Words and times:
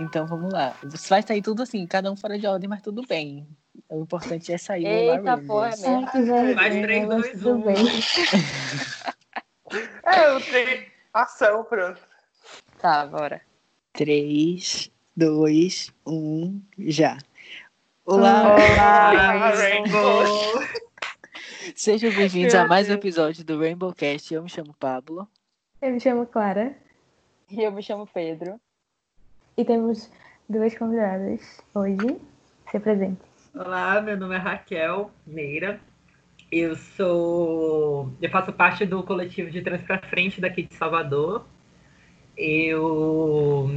Então 0.00 0.26
vamos 0.26 0.52
lá. 0.52 0.74
Vai 1.08 1.22
sair 1.22 1.42
tudo 1.42 1.62
assim, 1.62 1.86
cada 1.86 2.10
um 2.10 2.16
fora 2.16 2.38
de 2.38 2.46
ordem, 2.46 2.68
mas 2.68 2.82
tudo 2.82 3.06
bem. 3.06 3.46
O 3.88 4.02
importante 4.02 4.52
é 4.52 4.58
sair 4.58 4.86
Eita, 4.86 5.38
porra, 5.38 5.70
é 6.14 6.18
mesmo. 6.18 6.54
Mais 6.54 6.80
3, 6.80 7.08
2, 7.08 7.30
tudo 7.32 7.54
1. 7.54 7.62
bem. 7.62 7.74
É, 10.04 10.28
eu 10.28 10.40
tenho 10.40 10.86
ação, 11.12 11.64
pronto. 11.64 12.00
Tá, 12.78 13.06
bora. 13.06 13.40
3, 13.92 14.90
2, 15.16 15.92
1, 16.06 16.62
já. 16.78 17.18
Olá! 18.04 18.54
Olá, 18.54 19.50
Rainbow! 19.50 20.62
Sejam 21.74 22.10
bem-vindos 22.12 22.54
a 22.54 22.66
mais 22.66 22.90
um 22.90 22.92
episódio 22.92 23.44
do 23.44 23.58
Rainbow 23.58 23.94
Cast. 23.94 24.34
Eu 24.34 24.42
me 24.42 24.50
chamo 24.50 24.74
Pablo. 24.74 25.28
Eu 25.80 25.90
me 25.92 26.00
chamo 26.00 26.26
Clara 26.26 26.76
E 27.50 27.62
eu 27.62 27.72
me 27.72 27.82
chamo 27.82 28.06
Pedro. 28.06 28.60
E 29.56 29.64
temos 29.64 30.10
duas 30.48 30.76
convidadas 30.76 31.60
hoje. 31.74 32.20
Se 32.70 32.76
apresente. 32.76 33.20
Olá, 33.54 34.00
meu 34.00 34.16
nome 34.16 34.34
é 34.34 34.38
Raquel 34.38 35.10
Meira. 35.26 35.78
Eu 36.50 36.74
sou. 36.76 38.12
Eu 38.20 38.30
faço 38.30 38.52
parte 38.52 38.84
do 38.84 39.02
coletivo 39.02 39.50
de 39.50 39.62
Trans 39.62 39.82
pra 39.82 39.98
Frente 39.98 40.40
daqui 40.40 40.62
de 40.62 40.74
Salvador. 40.74 41.44
Eu. 42.36 43.70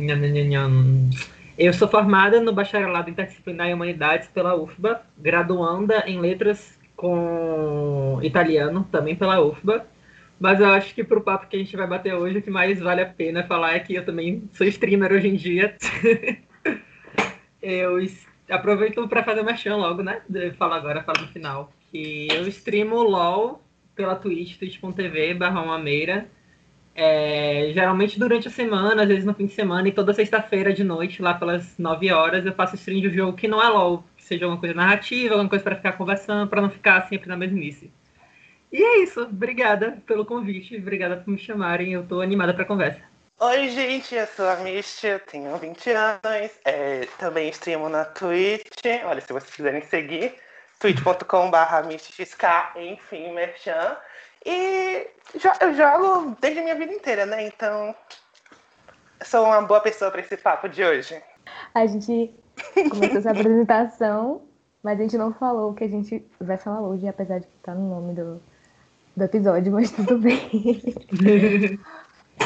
Eu 1.58 1.74
sou 1.74 1.88
formada 1.88 2.40
no 2.40 2.54
bacharelado 2.54 3.10
interdisciplinar 3.10 3.68
em 3.68 3.74
humanidades 3.74 4.28
pela 4.28 4.56
UFBA, 4.56 5.02
graduanda 5.18 6.04
em 6.06 6.20
letras 6.20 6.78
com 6.96 8.20
italiano 8.22 8.88
também 8.92 9.16
pela 9.16 9.42
UFBA. 9.42 9.86
Mas 10.40 10.60
eu 10.60 10.68
acho 10.68 10.94
que 10.94 11.04
pro 11.04 11.22
papo 11.22 11.48
que 11.48 11.56
a 11.56 11.60
gente 11.60 11.76
vai 11.76 11.88
bater 11.88 12.14
hoje, 12.14 12.38
o 12.38 12.42
que 12.42 12.50
mais 12.50 12.80
vale 12.80 13.02
a 13.02 13.06
pena 13.06 13.44
falar 13.44 13.74
é 13.74 13.80
que 13.80 13.96
eu 13.96 14.06
também 14.06 14.48
sou 14.54 14.68
streamer 14.68 15.12
hoje 15.12 15.28
em 15.28 15.36
dia. 15.36 15.76
eu 17.62 17.98
aproveito 18.50 19.08
para 19.08 19.24
fazer 19.24 19.42
merchan 19.42 19.76
logo, 19.78 20.04
né? 20.04 20.22
Falo 20.58 20.74
agora, 20.74 21.04
falo 21.04 21.22
no 21.22 21.28
final. 21.28 21.72
Que 21.92 22.28
eu 22.32 22.48
streamo 22.48 23.02
LOL 23.02 23.64
pela 23.96 24.16
Twitch, 24.16 24.58
twitch.tv 24.58 25.34
barra 25.34 25.62
uma 25.62 25.80
meira. 25.80 26.30
É, 26.94 27.72
geralmente 27.74 28.20
durante 28.20 28.48
a 28.48 28.52
semana, 28.52 29.04
às 29.04 29.08
vezes 29.08 29.26
no 29.26 29.34
fim 29.34 29.46
de 29.46 29.54
semana, 29.54 29.88
e 29.88 29.92
toda 29.92 30.14
sexta-feira 30.14 30.74
de 30.74 30.84
noite, 30.84 31.22
lá 31.22 31.34
pelas 31.34 31.78
9 31.78 32.12
horas, 32.12 32.46
eu 32.46 32.54
faço 32.54 32.76
stream 32.76 33.02
de 33.02 33.10
um 33.10 33.14
jogo 33.14 33.38
que 33.38 33.48
não 33.48 33.62
é 33.62 33.70
LOL, 33.70 34.04
que 34.16 34.24
seja 34.24 34.46
alguma 34.46 34.60
coisa 34.60 34.74
narrativa, 34.74 35.36
alguma 35.36 35.50
coisa 35.50 35.64
para 35.64 35.76
ficar 35.76 35.94
conversando, 35.94 36.50
para 36.50 36.62
não 36.62 36.70
ficar 36.72 37.08
sempre 37.08 37.28
na 37.28 37.38
mesmice. 37.38 37.92
E 38.72 38.84
é 38.84 38.98
isso, 39.04 39.22
obrigada 39.22 39.98
pelo 40.06 40.26
convite, 40.26 40.76
obrigada 40.78 41.18
por 41.18 41.30
me 41.32 41.38
chamarem, 41.38 41.94
eu 41.94 42.06
tô 42.06 42.22
animada 42.22 42.54
pra 42.54 42.66
conversa. 42.66 43.00
Oi, 43.40 43.70
gente, 43.70 44.16
eu 44.16 44.26
sou 44.28 44.50
a 44.50 44.56
Misty, 44.58 45.08
eu 45.08 45.20
tenho 45.20 45.56
20 45.58 45.90
anos, 45.92 46.52
é, 46.66 47.08
também 47.20 47.50
streamo 47.50 47.88
na 47.88 48.04
Twitch. 48.04 48.84
Olha, 49.06 49.22
se 49.22 49.32
vocês 49.32 49.54
quiserem 49.56 49.82
seguir, 49.84 50.34
twitch.com.br 50.80 51.88
MistyXK, 51.88 52.44
enfim, 52.78 53.32
merchan. 53.34 53.96
E 54.46 55.08
jo- 55.36 55.52
eu 55.62 55.74
jogo 55.74 56.36
desde 56.42 56.60
a 56.60 56.64
minha 56.64 56.76
vida 56.76 56.92
inteira, 56.94 57.26
né? 57.26 57.46
Então, 57.46 57.96
sou 59.24 59.46
uma 59.46 59.62
boa 59.62 59.82
pessoa 59.82 60.12
para 60.12 60.22
esse 60.22 60.36
papo 60.36 60.68
de 60.68 60.84
hoje. 60.84 61.22
A 61.74 61.86
gente 61.86 62.34
começou 62.90 63.18
essa 63.18 63.32
apresentação, 63.32 64.42
mas 64.84 65.00
a 65.00 65.04
gente 65.04 65.18
não 65.18 65.34
falou 65.34 65.72
o 65.72 65.74
que 65.76 65.84
a 65.84 65.90
gente 65.90 66.26
vai 66.40 66.58
falar 66.58 66.82
hoje, 66.82 67.08
apesar 67.08 67.40
de 67.40 67.46
que 67.46 67.58
tá 67.62 67.74
no 67.74 67.90
nome 67.90 68.14
do, 68.14 68.42
do 69.18 69.24
episódio, 69.24 69.74
mas 69.74 69.92
tudo 69.92 70.18
bem. 70.18 70.40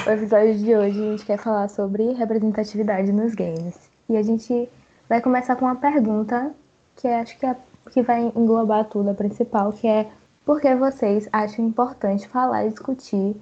O 0.07 0.09
episódio 0.09 0.57
de 0.57 0.73
hoje 0.73 0.99
a 0.99 1.11
gente 1.11 1.25
quer 1.25 1.37
falar 1.37 1.67
sobre 1.67 2.13
representatividade 2.13 3.11
nos 3.11 3.35
games. 3.35 3.77
E 4.07 4.15
a 4.15 4.23
gente 4.23 4.69
vai 5.07 5.21
começar 5.21 5.57
com 5.57 5.65
uma 5.65 5.75
pergunta 5.75 6.55
que 6.95 7.09
acho 7.09 7.37
que, 7.37 7.45
é, 7.45 7.55
que 7.91 8.01
vai 8.01 8.21
englobar 8.33 8.85
tudo, 8.85 9.09
a 9.09 9.13
principal, 9.13 9.73
que 9.73 9.85
é 9.85 10.07
por 10.45 10.61
que 10.61 10.73
vocês 10.75 11.27
acham 11.31 11.67
importante 11.67 12.25
falar 12.27 12.65
e 12.65 12.69
discutir 12.69 13.35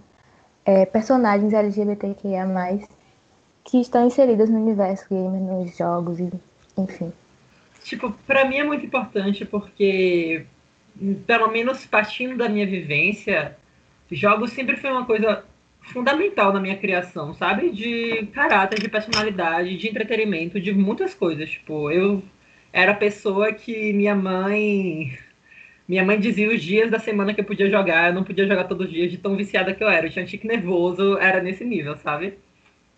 é, 0.65 0.87
personagens 0.87 1.53
LGBTQIA+, 1.53 2.47
que 3.63 3.79
estão 3.79 4.07
inseridas 4.07 4.49
no 4.49 4.57
universo 4.59 5.05
gamer, 5.07 5.39
nos 5.39 5.77
jogos, 5.77 6.19
e, 6.19 6.31
enfim. 6.75 7.13
Tipo, 7.83 8.11
pra 8.25 8.43
mim 8.45 8.57
é 8.57 8.63
muito 8.63 8.85
importante 8.85 9.45
porque, 9.45 10.45
pelo 11.25 11.49
menos 11.49 11.85
partindo 11.85 12.37
da 12.37 12.49
minha 12.49 12.65
vivência, 12.65 13.57
jogos 14.11 14.51
sempre 14.51 14.75
foi 14.77 14.91
uma 14.91 15.05
coisa 15.05 15.43
fundamental 15.81 16.53
na 16.53 16.59
minha 16.59 16.77
criação, 16.77 17.33
sabe? 17.33 17.71
De 17.71 18.27
caráter, 18.27 18.79
de 18.79 18.89
personalidade, 18.89 19.77
de 19.77 19.87
entretenimento, 19.89 20.59
de 20.59 20.73
muitas 20.73 21.13
coisas. 21.13 21.49
Tipo, 21.49 21.91
eu 21.91 22.23
era 22.71 22.91
a 22.91 22.95
pessoa 22.95 23.53
que 23.53 23.93
minha 23.93 24.15
mãe. 24.15 25.17
Minha 25.87 26.05
mãe 26.05 26.19
dizia 26.19 26.49
os 26.49 26.61
dias 26.61 26.91
da 26.91 26.99
semana 26.99 27.33
que 27.33 27.41
eu 27.41 27.45
podia 27.45 27.69
jogar, 27.69 28.09
eu 28.09 28.13
não 28.13 28.23
podia 28.23 28.47
jogar 28.47 28.65
todos 28.65 28.87
os 28.87 28.93
dias 28.93 29.09
de 29.11 29.17
tão 29.17 29.35
viciada 29.35 29.73
que 29.73 29.83
eu 29.83 29.89
era. 29.89 30.05
Eu 30.05 30.11
tinha 30.11 30.23
um 30.23 30.27
tique 30.27 30.47
nervoso, 30.47 31.17
era 31.17 31.41
nesse 31.41 31.65
nível, 31.65 31.97
sabe? 31.97 32.37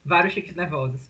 Vários 0.03 0.33
tiques 0.33 0.55
nervosos. 0.55 1.09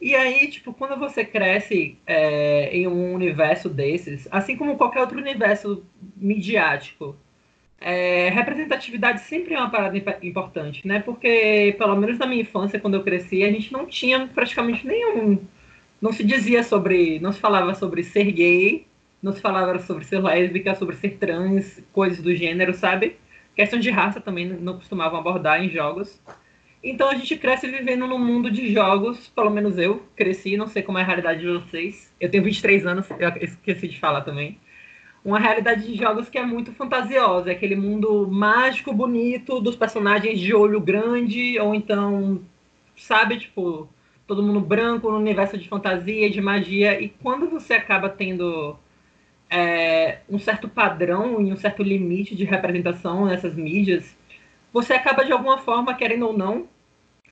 E 0.00 0.14
aí, 0.14 0.48
tipo, 0.48 0.72
quando 0.72 0.98
você 0.98 1.24
cresce 1.24 1.98
é, 2.06 2.70
em 2.76 2.86
um 2.86 3.14
universo 3.14 3.68
desses, 3.68 4.28
assim 4.30 4.56
como 4.56 4.76
qualquer 4.76 5.00
outro 5.00 5.18
universo 5.18 5.84
midiático, 6.16 7.16
é, 7.80 8.28
representatividade 8.30 9.22
sempre 9.22 9.54
é 9.54 9.58
uma 9.58 9.70
parada 9.70 9.96
imp- 9.98 10.22
importante, 10.24 10.86
né? 10.86 11.00
Porque, 11.00 11.74
pelo 11.78 11.96
menos 11.96 12.18
na 12.18 12.26
minha 12.26 12.42
infância, 12.42 12.80
quando 12.80 12.94
eu 12.94 13.04
cresci, 13.04 13.42
a 13.44 13.52
gente 13.52 13.72
não 13.72 13.86
tinha 13.86 14.26
praticamente 14.28 14.86
nenhum. 14.86 15.46
Não 16.00 16.12
se 16.12 16.24
dizia 16.24 16.62
sobre. 16.62 17.18
Não 17.20 17.32
se 17.32 17.40
falava 17.40 17.74
sobre 17.74 18.02
ser 18.04 18.30
gay, 18.32 18.86
não 19.22 19.32
se 19.32 19.40
falava 19.40 19.78
sobre 19.80 20.04
ser 20.04 20.20
lésbica, 20.22 20.74
sobre 20.74 20.96
ser 20.96 21.18
trans, 21.18 21.82
coisas 21.92 22.22
do 22.22 22.34
gênero, 22.34 22.74
sabe? 22.74 23.16
Questão 23.56 23.78
de 23.80 23.90
raça 23.90 24.20
também 24.20 24.46
não 24.46 24.74
costumavam 24.76 25.18
abordar 25.18 25.62
em 25.64 25.68
jogos. 25.70 26.20
Então 26.82 27.08
a 27.08 27.14
gente 27.14 27.36
cresce 27.36 27.66
vivendo 27.66 28.06
num 28.06 28.18
mundo 28.18 28.50
de 28.50 28.72
jogos, 28.72 29.28
pelo 29.28 29.50
menos 29.50 29.78
eu 29.78 30.02
cresci, 30.14 30.56
não 30.56 30.68
sei 30.68 30.82
como 30.82 30.98
é 30.98 31.02
a 31.02 31.04
realidade 31.04 31.40
de 31.40 31.48
vocês. 31.48 32.14
Eu 32.20 32.30
tenho 32.30 32.44
23 32.44 32.86
anos, 32.86 33.06
eu 33.10 33.28
esqueci 33.40 33.88
de 33.88 33.98
falar 33.98 34.20
também. 34.20 34.58
Uma 35.24 35.40
realidade 35.40 35.84
de 35.86 35.96
jogos 35.96 36.28
que 36.28 36.38
é 36.38 36.46
muito 36.46 36.72
fantasiosa, 36.72 37.50
é 37.50 37.52
aquele 37.52 37.74
mundo 37.74 38.28
mágico, 38.30 38.92
bonito, 38.92 39.60
dos 39.60 39.74
personagens 39.74 40.38
de 40.38 40.54
olho 40.54 40.80
grande, 40.80 41.58
ou 41.58 41.74
então, 41.74 42.40
sabe, 42.96 43.38
tipo, 43.38 43.88
todo 44.26 44.42
mundo 44.42 44.60
branco 44.60 45.10
no 45.10 45.18
universo 45.18 45.58
de 45.58 45.68
fantasia, 45.68 46.30
de 46.30 46.40
magia. 46.40 47.00
E 47.00 47.08
quando 47.08 47.50
você 47.50 47.74
acaba 47.74 48.08
tendo 48.08 48.78
é, 49.50 50.18
um 50.28 50.38
certo 50.38 50.68
padrão 50.68 51.40
e 51.40 51.52
um 51.52 51.56
certo 51.56 51.82
limite 51.82 52.36
de 52.36 52.44
representação 52.44 53.26
nessas 53.26 53.54
mídias, 53.54 54.16
você 54.72 54.92
acaba 54.92 55.24
de 55.24 55.32
alguma 55.32 55.58
forma, 55.58 55.94
querendo 55.94 56.26
ou 56.26 56.36
não, 56.36 56.68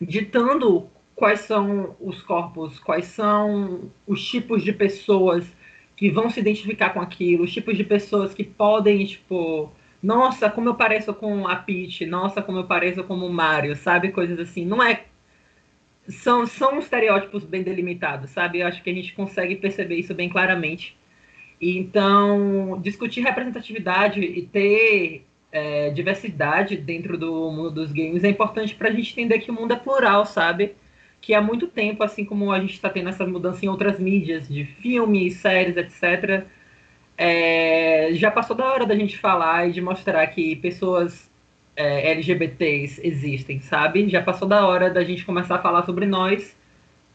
ditando 0.01 0.89
quais 1.15 1.41
são 1.41 1.97
os 2.01 2.21
corpos, 2.23 2.79
quais 2.79 3.07
são 3.07 3.91
os 4.07 4.23
tipos 4.25 4.63
de 4.63 4.73
pessoas 4.73 5.47
que 5.97 6.11
vão 6.11 6.29
se 6.29 6.41
identificar 6.41 6.91
com 6.91 7.01
aquilo, 7.01 7.45
os 7.45 7.53
tipos 7.53 7.77
de 7.77 7.85
pessoas 7.85 8.35
que 8.35 8.45
podem, 8.45 9.05
tipo, 9.07 9.73
nossa, 10.03 10.51
como 10.51 10.69
eu 10.69 10.75
pareço 10.75 11.13
com 11.15 11.49
a 11.49 11.57
Peach, 11.57 12.05
nossa, 12.05 12.43
como 12.43 12.59
eu 12.59 12.65
pareço 12.65 13.03
como 13.05 13.27
o 13.27 13.33
Mario, 13.33 13.75
sabe? 13.75 14.13
Coisas 14.13 14.39
assim. 14.39 14.65
Não 14.65 14.83
é. 14.83 15.05
São, 16.09 16.47
são 16.47 16.79
estereótipos 16.79 17.45
bem 17.45 17.63
delimitados, 17.63 18.31
sabe? 18.31 18.61
Eu 18.61 18.67
acho 18.69 18.83
que 18.83 18.91
a 18.91 18.95
gente 18.95 19.13
consegue 19.15 19.57
perceber 19.57 19.97
isso 19.97 20.15
bem 20.15 20.29
claramente. 20.29 20.97
Então, 21.61 22.79
discutir 22.83 23.23
representatividade 23.23 24.21
e 24.21 24.43
ter 24.43 25.27
é, 25.57 25.91
diversidade 25.91 26.77
dentro 26.77 27.17
do 27.19 27.51
mundo 27.51 27.71
dos 27.71 27.93
games 27.93 28.25
é 28.25 28.29
importante 28.29 28.75
para 28.75 28.89
a 28.89 28.93
gente 28.93 29.13
entender 29.13 29.39
que 29.41 29.51
o 29.51 29.55
mundo 29.55 29.73
é 29.73 29.77
plural, 29.77 30.27
sabe? 30.27 30.77
Que 31.21 31.35
há 31.35 31.41
muito 31.43 31.67
tempo, 31.69 32.03
assim 32.05 32.25
como 32.25 32.53
a 32.53 32.61
gente 32.61 32.75
está 32.75 32.91
tendo 32.91 33.09
essa 33.09 33.27
mudança 33.27 33.65
em 33.65 33.69
outras 33.69 33.99
mídias, 33.99 34.49
de 34.49 34.65
filmes, 34.65 35.37
séries, 35.37 35.77
etc., 35.77 36.47
é, 37.19 38.11
já 38.15 38.31
passou 38.31 38.55
da 38.57 38.67
hora 38.67 38.87
da 38.87 38.95
gente 38.95 39.17
falar 39.19 39.69
e 39.69 39.73
de 39.73 39.81
mostrar 39.81 40.27
que 40.29 40.57
pessoas 40.57 41.31
é, 41.77 42.11
LGBTs 42.13 43.01
existem, 43.07 43.61
sabe? 43.61 44.09
Já 44.09 44.23
passou 44.23 44.47
da 44.49 44.67
hora 44.67 44.91
da 44.91 45.03
gente 45.05 45.25
começar 45.25 45.57
a 45.57 45.63
falar 45.63 45.85
sobre 45.85 46.07
nós, 46.07 46.57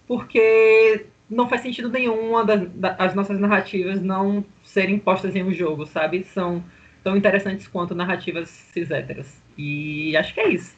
porque 0.07 1.07
não 1.29 1.47
faz 1.49 1.61
sentido 1.61 1.89
nenhum 1.89 2.45
das, 2.45 2.69
da- 2.71 2.95
as 2.99 3.15
nossas 3.15 3.39
narrativas 3.39 4.01
não 4.01 4.45
serem 4.63 4.99
postas 4.99 5.35
em 5.35 5.43
um 5.43 5.53
jogo, 5.53 5.85
sabe? 5.85 6.23
São 6.23 6.63
tão 7.03 7.15
interessantes 7.17 7.67
quanto 7.67 7.95
narrativas 7.95 8.49
cis 8.49 8.91
héteras. 8.91 9.41
E 9.57 10.15
acho 10.17 10.33
que 10.33 10.39
é 10.39 10.49
isso. 10.49 10.75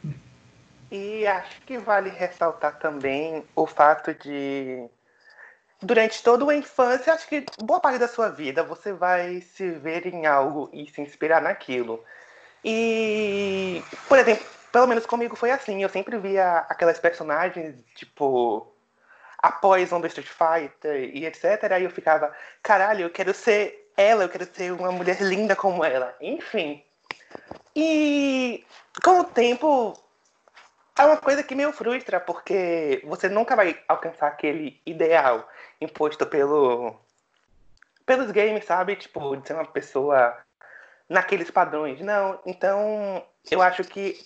E 0.90 1.26
acho 1.26 1.60
que 1.62 1.78
vale 1.78 2.10
ressaltar 2.10 2.78
também 2.78 3.44
o 3.56 3.66
fato 3.66 4.14
de, 4.14 4.88
durante 5.84 6.22
toda 6.22 6.50
a 6.50 6.56
infância, 6.56 7.12
acho 7.12 7.28
que 7.28 7.44
boa 7.62 7.80
parte 7.80 7.98
da 7.98 8.08
sua 8.08 8.28
vida 8.28 8.62
você 8.62 8.92
vai 8.92 9.40
se 9.40 9.70
ver 9.70 10.06
em 10.06 10.26
algo 10.26 10.70
e 10.72 10.88
se 10.90 11.00
inspirar 11.00 11.42
naquilo. 11.42 12.02
E, 12.64 13.82
por 14.08 14.18
exemplo, 14.18 14.44
pelo 14.72 14.86
menos 14.86 15.06
comigo 15.06 15.36
foi 15.36 15.50
assim, 15.50 15.82
eu 15.82 15.88
sempre 15.88 16.18
via 16.18 16.58
aquelas 16.68 16.98
personagens, 16.98 17.84
tipo, 17.94 18.66
a 19.38 19.52
Poison 19.52 20.00
do 20.00 20.06
Street 20.06 20.28
Fighter 20.28 21.10
e 21.14 21.26
etc. 21.26 21.70
Aí 21.72 21.84
eu 21.84 21.90
ficava, 21.90 22.32
caralho, 22.62 23.02
eu 23.02 23.10
quero 23.10 23.34
ser 23.34 23.83
ela, 23.96 24.24
eu 24.24 24.28
quero 24.28 24.46
ser 24.52 24.72
uma 24.72 24.92
mulher 24.92 25.20
linda 25.20 25.54
como 25.54 25.84
ela. 25.84 26.14
Enfim. 26.20 26.82
E 27.74 28.64
com 29.02 29.20
o 29.20 29.24
tempo 29.24 29.94
é 30.98 31.04
uma 31.04 31.16
coisa 31.16 31.42
que 31.42 31.54
me 31.54 31.70
frustra, 31.72 32.20
porque 32.20 33.02
você 33.04 33.28
nunca 33.28 33.56
vai 33.56 33.78
alcançar 33.88 34.28
aquele 34.28 34.80
ideal 34.86 35.48
imposto 35.80 36.26
pelo 36.26 36.94
pelos 38.06 38.30
games, 38.30 38.64
sabe? 38.64 38.96
Tipo, 38.96 39.34
de 39.36 39.46
ser 39.46 39.54
uma 39.54 39.66
pessoa 39.66 40.36
naqueles 41.08 41.50
padrões. 41.50 42.00
Não, 42.00 42.38
então 42.46 43.24
eu 43.50 43.62
acho 43.62 43.82
que 43.84 44.18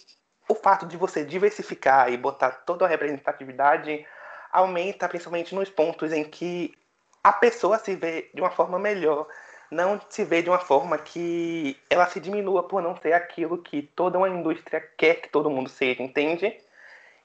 o 0.48 0.54
fato 0.54 0.86
de 0.86 0.96
você 0.96 1.24
diversificar 1.24 2.12
e 2.12 2.16
botar 2.16 2.50
toda 2.50 2.84
a 2.84 2.88
representatividade 2.88 4.06
aumenta 4.50 5.08
principalmente 5.08 5.54
nos 5.54 5.68
pontos 5.70 6.12
em 6.12 6.24
que 6.24 6.74
a 7.22 7.32
pessoa 7.32 7.78
se 7.78 7.94
vê 7.94 8.30
de 8.32 8.40
uma 8.40 8.50
forma 8.50 8.78
melhor, 8.78 9.26
não 9.70 10.00
se 10.08 10.24
vê 10.24 10.42
de 10.42 10.48
uma 10.48 10.58
forma 10.58 10.96
que 10.98 11.76
ela 11.90 12.06
se 12.06 12.20
diminua 12.20 12.62
por 12.62 12.82
não 12.82 12.96
ser 12.96 13.12
aquilo 13.12 13.58
que 13.58 13.82
toda 13.82 14.18
uma 14.18 14.28
indústria 14.28 14.80
quer 14.96 15.16
que 15.16 15.28
todo 15.28 15.50
mundo 15.50 15.68
seja, 15.68 16.02
entende? 16.02 16.56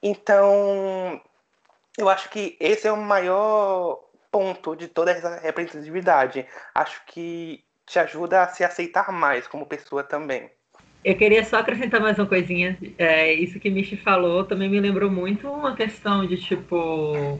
Então, 0.02 1.20
eu 1.96 2.08
acho 2.08 2.28
que 2.28 2.56
esse 2.60 2.86
é 2.86 2.92
o 2.92 2.96
maior 2.96 4.00
ponto 4.30 4.74
de 4.74 4.88
toda 4.88 5.12
essa 5.12 5.38
representatividade. 5.38 6.46
Acho 6.74 7.02
que 7.06 7.64
te 7.86 7.98
ajuda 7.98 8.42
a 8.42 8.48
se 8.48 8.64
aceitar 8.64 9.12
mais 9.12 9.46
como 9.46 9.66
pessoa 9.66 10.02
também. 10.02 10.50
Eu 11.04 11.16
queria 11.16 11.44
só 11.44 11.58
acrescentar 11.58 12.00
mais 12.00 12.18
uma 12.18 12.26
coisinha. 12.26 12.78
É, 12.96 13.32
isso 13.32 13.60
que 13.60 13.70
Michi 13.70 13.96
falou 13.96 14.44
também 14.44 14.70
me 14.70 14.80
lembrou 14.80 15.10
muito 15.10 15.48
uma 15.48 15.76
questão 15.76 16.26
de 16.26 16.36
tipo. 16.38 17.38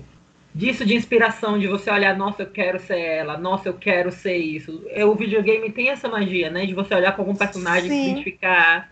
Disso 0.55 0.87
de 0.87 0.95
inspiração, 0.95 1.59
de 1.59 1.67
você 1.67 1.91
olhar, 1.91 2.17
nossa, 2.17 2.43
eu 2.43 2.51
quero 2.51 2.79
ser 2.79 3.01
ela, 3.01 3.37
nossa, 3.37 3.69
eu 3.69 3.75
quero 3.75 4.13
ser 4.13 4.37
isso. 4.37 4.85
É, 4.91 5.05
o 5.05 5.15
videogame 5.15 5.69
tem 5.73 5.91
essa 5.91 6.09
magia, 6.09 6.49
né? 6.49 6.65
De 6.65 6.73
você 6.73 6.95
olhar 6.95 7.11
para 7.11 7.23
algum 7.23 7.35
personagem, 7.35 7.91
Sim. 7.91 8.05
se 8.05 8.11
identificar. 8.11 8.89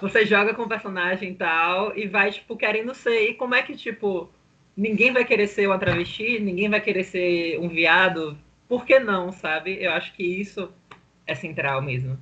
Você 0.00 0.24
joga 0.24 0.54
com 0.54 0.62
o 0.62 0.68
personagem 0.68 1.32
e 1.32 1.34
tal, 1.34 1.96
e 1.98 2.06
vai, 2.06 2.30
tipo, 2.30 2.56
querendo 2.56 2.94
ser. 2.94 3.30
E 3.30 3.34
como 3.34 3.56
é 3.56 3.62
que, 3.62 3.76
tipo, 3.76 4.30
ninguém 4.76 5.12
vai 5.12 5.24
querer 5.24 5.48
ser 5.48 5.66
uma 5.66 5.80
travesti, 5.80 6.38
ninguém 6.38 6.70
vai 6.70 6.80
querer 6.80 7.02
ser 7.02 7.58
um 7.58 7.68
viado? 7.68 8.38
Por 8.68 8.86
que 8.86 9.00
não, 9.00 9.32
sabe? 9.32 9.82
Eu 9.82 9.90
acho 9.90 10.12
que 10.12 10.22
isso 10.22 10.72
é 11.26 11.34
central 11.34 11.82
mesmo. 11.82 12.16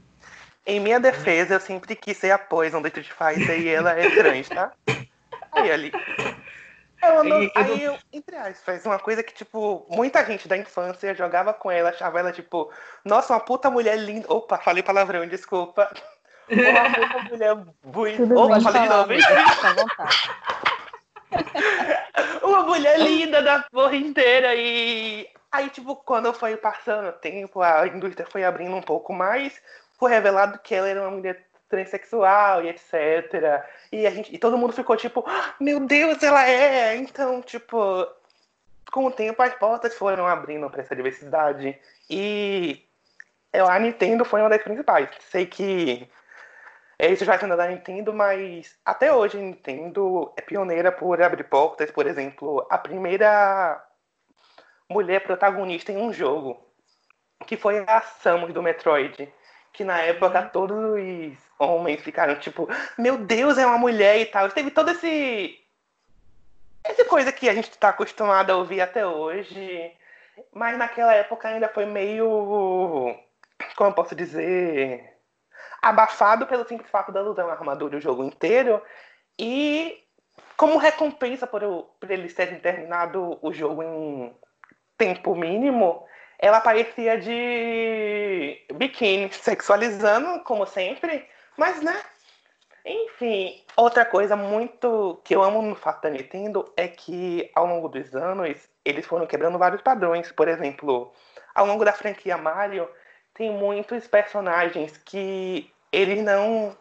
Em 0.66 0.80
minha 0.80 0.98
defesa, 0.98 1.54
eu 1.54 1.60
sempre 1.60 1.94
quis 1.94 2.16
ser 2.16 2.30
a 2.30 2.38
Poison 2.38 2.80
do 2.80 2.88
Street 2.88 3.10
Fighter 3.10 3.60
e 3.60 3.68
ela 3.68 3.92
é 3.92 4.08
trans, 4.08 4.48
tá? 4.48 4.72
Aí 5.52 5.70
ali. 5.70 5.92
Eu 7.02 7.24
não, 7.24 7.42
e, 7.42 7.50
aí 7.54 7.82
eu, 7.82 7.96
entre 8.12 8.36
aspas, 8.36 8.84
uma 8.84 8.98
coisa 8.98 9.22
que, 9.22 9.32
tipo, 9.32 9.86
muita 9.88 10.22
gente 10.24 10.48
da 10.48 10.56
infância 10.56 11.14
jogava 11.14 11.54
com 11.54 11.70
ela, 11.70 11.90
achava 11.90 12.18
ela, 12.18 12.32
tipo, 12.32 12.72
nossa, 13.04 13.32
uma 13.32 13.38
puta 13.40 13.70
mulher 13.70 13.96
linda. 13.98 14.26
Opa, 14.32 14.58
falei 14.58 14.82
palavrão, 14.82 15.26
desculpa. 15.26 15.90
Uma 16.50 16.90
puta 16.90 17.18
mulher 17.28 17.54
bonita. 17.84 18.34
Opa, 18.34 18.60
falei 18.60 18.82
de 18.82 18.88
novo, 18.88 19.12
hein? 19.12 19.20
Uma 22.42 22.62
mulher 22.62 22.98
linda 22.98 23.42
da 23.42 23.62
porra 23.70 23.94
inteira. 23.94 24.54
E 24.54 25.28
aí, 25.52 25.68
tipo, 25.68 25.94
quando 25.94 26.32
foi 26.32 26.56
passando 26.56 27.08
o 27.08 27.12
tempo, 27.12 27.60
a 27.60 27.86
indústria 27.86 28.26
foi 28.26 28.44
abrindo 28.44 28.74
um 28.74 28.80
pouco 28.80 29.12
mais 29.12 29.60
foi 29.98 30.12
revelado 30.12 30.58
que 30.60 30.74
ela 30.74 30.88
era 30.88 31.02
uma 31.02 31.10
mulher 31.10 31.47
transexual 31.68 32.64
e 32.64 32.68
etc. 32.68 33.64
E, 33.92 34.06
a 34.06 34.10
gente, 34.10 34.34
e 34.34 34.38
todo 34.38 34.58
mundo 34.58 34.72
ficou 34.72 34.96
tipo, 34.96 35.24
ah, 35.26 35.54
meu 35.60 35.80
Deus, 35.80 36.22
ela 36.22 36.48
é! 36.48 36.96
Então, 36.96 37.42
tipo, 37.42 38.06
com 38.90 39.06
o 39.06 39.10
tempo 39.10 39.42
as 39.42 39.54
portas 39.54 39.94
foram 39.96 40.26
abrindo 40.26 40.68
para 40.70 40.82
essa 40.82 40.96
diversidade. 40.96 41.78
E 42.08 42.84
a 43.52 43.78
Nintendo 43.78 44.24
foi 44.24 44.40
uma 44.40 44.50
das 44.50 44.62
principais. 44.62 45.08
Sei 45.30 45.46
que 45.46 46.08
é 46.98 47.12
isso 47.12 47.24
já 47.24 47.38
sendo 47.38 47.56
da 47.56 47.68
Nintendo, 47.68 48.12
mas 48.12 48.76
até 48.84 49.12
hoje 49.12 49.38
a 49.38 49.40
Nintendo 49.40 50.32
é 50.36 50.40
pioneira 50.40 50.90
por 50.90 51.20
abrir 51.22 51.44
portas. 51.44 51.90
Por 51.90 52.06
exemplo, 52.06 52.66
a 52.70 52.78
primeira 52.78 53.84
mulher 54.88 55.20
protagonista 55.20 55.92
em 55.92 55.98
um 55.98 56.12
jogo, 56.12 56.60
que 57.46 57.56
foi 57.56 57.84
a 57.86 58.00
Samus 58.00 58.52
do 58.52 58.62
Metroid 58.62 59.32
que 59.78 59.84
na 59.84 60.00
época 60.00 60.42
todos 60.42 60.76
os 60.76 61.38
homens 61.56 62.00
ficaram 62.00 62.34
tipo, 62.34 62.68
meu 62.98 63.16
Deus, 63.16 63.56
é 63.56 63.64
uma 63.64 63.78
mulher 63.78 64.18
e 64.18 64.26
tal. 64.26 64.50
Teve 64.50 64.72
todo 64.72 64.90
esse. 64.90 65.56
Essa 66.82 67.04
coisa 67.04 67.30
que 67.30 67.48
a 67.48 67.54
gente 67.54 67.70
está 67.70 67.90
acostumado 67.90 68.50
a 68.50 68.56
ouvir 68.56 68.80
até 68.80 69.06
hoje. 69.06 69.92
Mas 70.52 70.76
naquela 70.76 71.14
época 71.14 71.46
ainda 71.46 71.68
foi 71.68 71.86
meio. 71.86 72.26
Como 73.76 73.90
eu 73.90 73.94
posso 73.94 74.16
dizer? 74.16 75.16
Abafado 75.80 76.44
pelo 76.48 76.66
simples 76.66 76.90
fato 76.90 77.12
da 77.12 77.22
usar 77.22 77.44
uma 77.44 77.52
armadura 77.52 77.98
o 77.98 78.00
jogo 78.00 78.24
inteiro. 78.24 78.82
E 79.38 80.04
como 80.56 80.76
recompensa 80.76 81.46
por, 81.46 81.62
por 82.00 82.10
eles 82.10 82.34
terem 82.34 82.58
terminado 82.58 83.38
o 83.40 83.52
jogo 83.52 83.80
em 83.84 84.34
tempo 84.96 85.36
mínimo, 85.36 86.04
ela 86.38 86.60
parecia 86.60 87.18
de 87.18 88.64
biquíni, 88.74 89.32
sexualizando, 89.32 90.40
como 90.44 90.66
sempre, 90.66 91.26
mas 91.56 91.82
né? 91.82 92.00
Enfim, 92.84 93.62
outra 93.76 94.04
coisa 94.04 94.34
muito 94.34 95.20
que 95.24 95.34
eu 95.34 95.42
amo 95.42 95.60
no 95.60 95.76
da 95.76 96.08
Nintendo 96.08 96.72
é 96.76 96.88
que 96.88 97.50
ao 97.54 97.66
longo 97.66 97.88
dos 97.88 98.14
anos 98.14 98.56
eles 98.84 99.04
foram 99.04 99.26
quebrando 99.26 99.58
vários 99.58 99.82
padrões. 99.82 100.32
Por 100.32 100.48
exemplo, 100.48 101.12
ao 101.54 101.66
longo 101.66 101.84
da 101.84 101.92
franquia 101.92 102.38
Mario, 102.38 102.88
tem 103.34 103.52
muitos 103.52 104.06
personagens 104.06 104.96
que 104.96 105.70
eles 105.92 106.22
não 106.22 106.74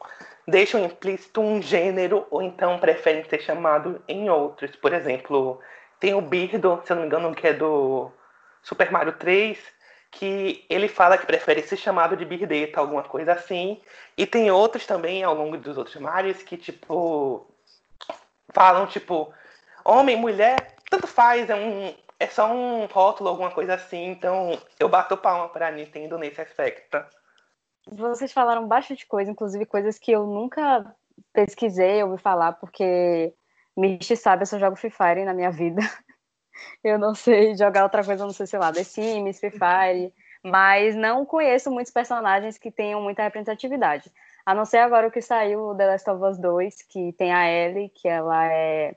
deixam 0.47 0.85
implícito 0.85 1.41
um 1.41 1.61
gênero 1.61 2.25
ou 2.31 2.41
então 2.41 2.79
preferem 2.79 3.25
ser 3.25 3.41
chamados 3.41 3.97
em 4.07 4.29
outros. 4.29 4.75
Por 4.77 4.93
exemplo, 4.93 5.59
tem 5.99 6.13
o 6.13 6.21
Birdo, 6.21 6.81
se 6.85 6.91
eu 6.91 6.95
não 6.95 7.01
me 7.01 7.07
engano, 7.07 7.35
que 7.35 7.47
é 7.47 7.53
do 7.53 8.11
Super 8.63 8.91
Mario 8.91 9.13
3, 9.13 9.57
que 10.11 10.65
ele 10.69 10.87
fala 10.87 11.17
que 11.17 11.25
prefere 11.25 11.61
ser 11.61 11.77
chamado 11.77 12.15
de 12.15 12.25
Birdeta, 12.25 12.79
alguma 12.79 13.03
coisa 13.03 13.33
assim. 13.33 13.81
E 14.17 14.25
tem 14.25 14.49
outros 14.49 14.85
também 14.85 15.23
ao 15.23 15.33
longo 15.33 15.57
dos 15.57 15.77
outros 15.77 15.95
Marios 15.97 16.41
que, 16.43 16.57
tipo, 16.57 17.45
falam, 18.53 18.87
tipo, 18.87 19.33
homem, 19.83 20.15
mulher, 20.15 20.75
tanto 20.89 21.07
faz, 21.07 21.49
é, 21.49 21.55
um, 21.55 21.93
é 22.19 22.27
só 22.27 22.51
um 22.51 22.85
rótulo, 22.85 23.29
alguma 23.29 23.51
coisa 23.51 23.75
assim. 23.75 24.07
Então, 24.07 24.59
eu 24.79 24.89
bato 24.89 25.17
palma 25.17 25.49
pra 25.49 25.71
Nintendo 25.71 26.17
nesse 26.17 26.41
aspecto. 26.41 27.03
Vocês 27.89 28.33
falaram 28.33 28.67
bastante 28.67 29.05
coisa, 29.05 29.31
inclusive 29.31 29.65
coisas 29.65 29.97
que 29.97 30.11
eu 30.11 30.25
nunca 30.25 30.93
pesquisei, 31.33 32.03
ouvi 32.03 32.21
falar, 32.21 32.53
porque 32.53 33.33
Michi 33.75 34.15
sabe, 34.15 34.43
eu 34.43 34.47
só 34.47 34.59
jogo 34.59 34.75
Free 34.75 34.89
Fire 34.89 35.23
na 35.23 35.33
minha 35.33 35.51
vida. 35.51 35.81
Eu 36.83 36.97
não 36.97 37.13
sei 37.15 37.55
jogar 37.55 37.83
outra 37.83 38.03
coisa, 38.03 38.25
não 38.25 38.33
sei, 38.33 38.47
sei 38.47 38.59
lá, 38.59 38.71
The 38.71 38.83
Sims, 38.83 39.39
Free 39.39 39.51
Fire, 39.51 40.13
mas 40.43 40.95
não 40.95 41.25
conheço 41.25 41.71
muitos 41.71 41.91
personagens 41.91 42.57
que 42.57 42.71
tenham 42.71 43.01
muita 43.01 43.23
representatividade. 43.23 44.11
A 44.45 44.53
não 44.53 44.65
ser 44.65 44.77
agora 44.77 45.07
o 45.07 45.11
que 45.11 45.21
saiu 45.21 45.75
The 45.75 45.87
Last 45.87 46.09
of 46.09 46.23
Us 46.23 46.37
2, 46.37 46.83
que 46.83 47.11
tem 47.13 47.33
a 47.33 47.49
Ellie, 47.49 47.89
que 47.89 48.07
ela 48.07 48.45
é, 48.51 48.95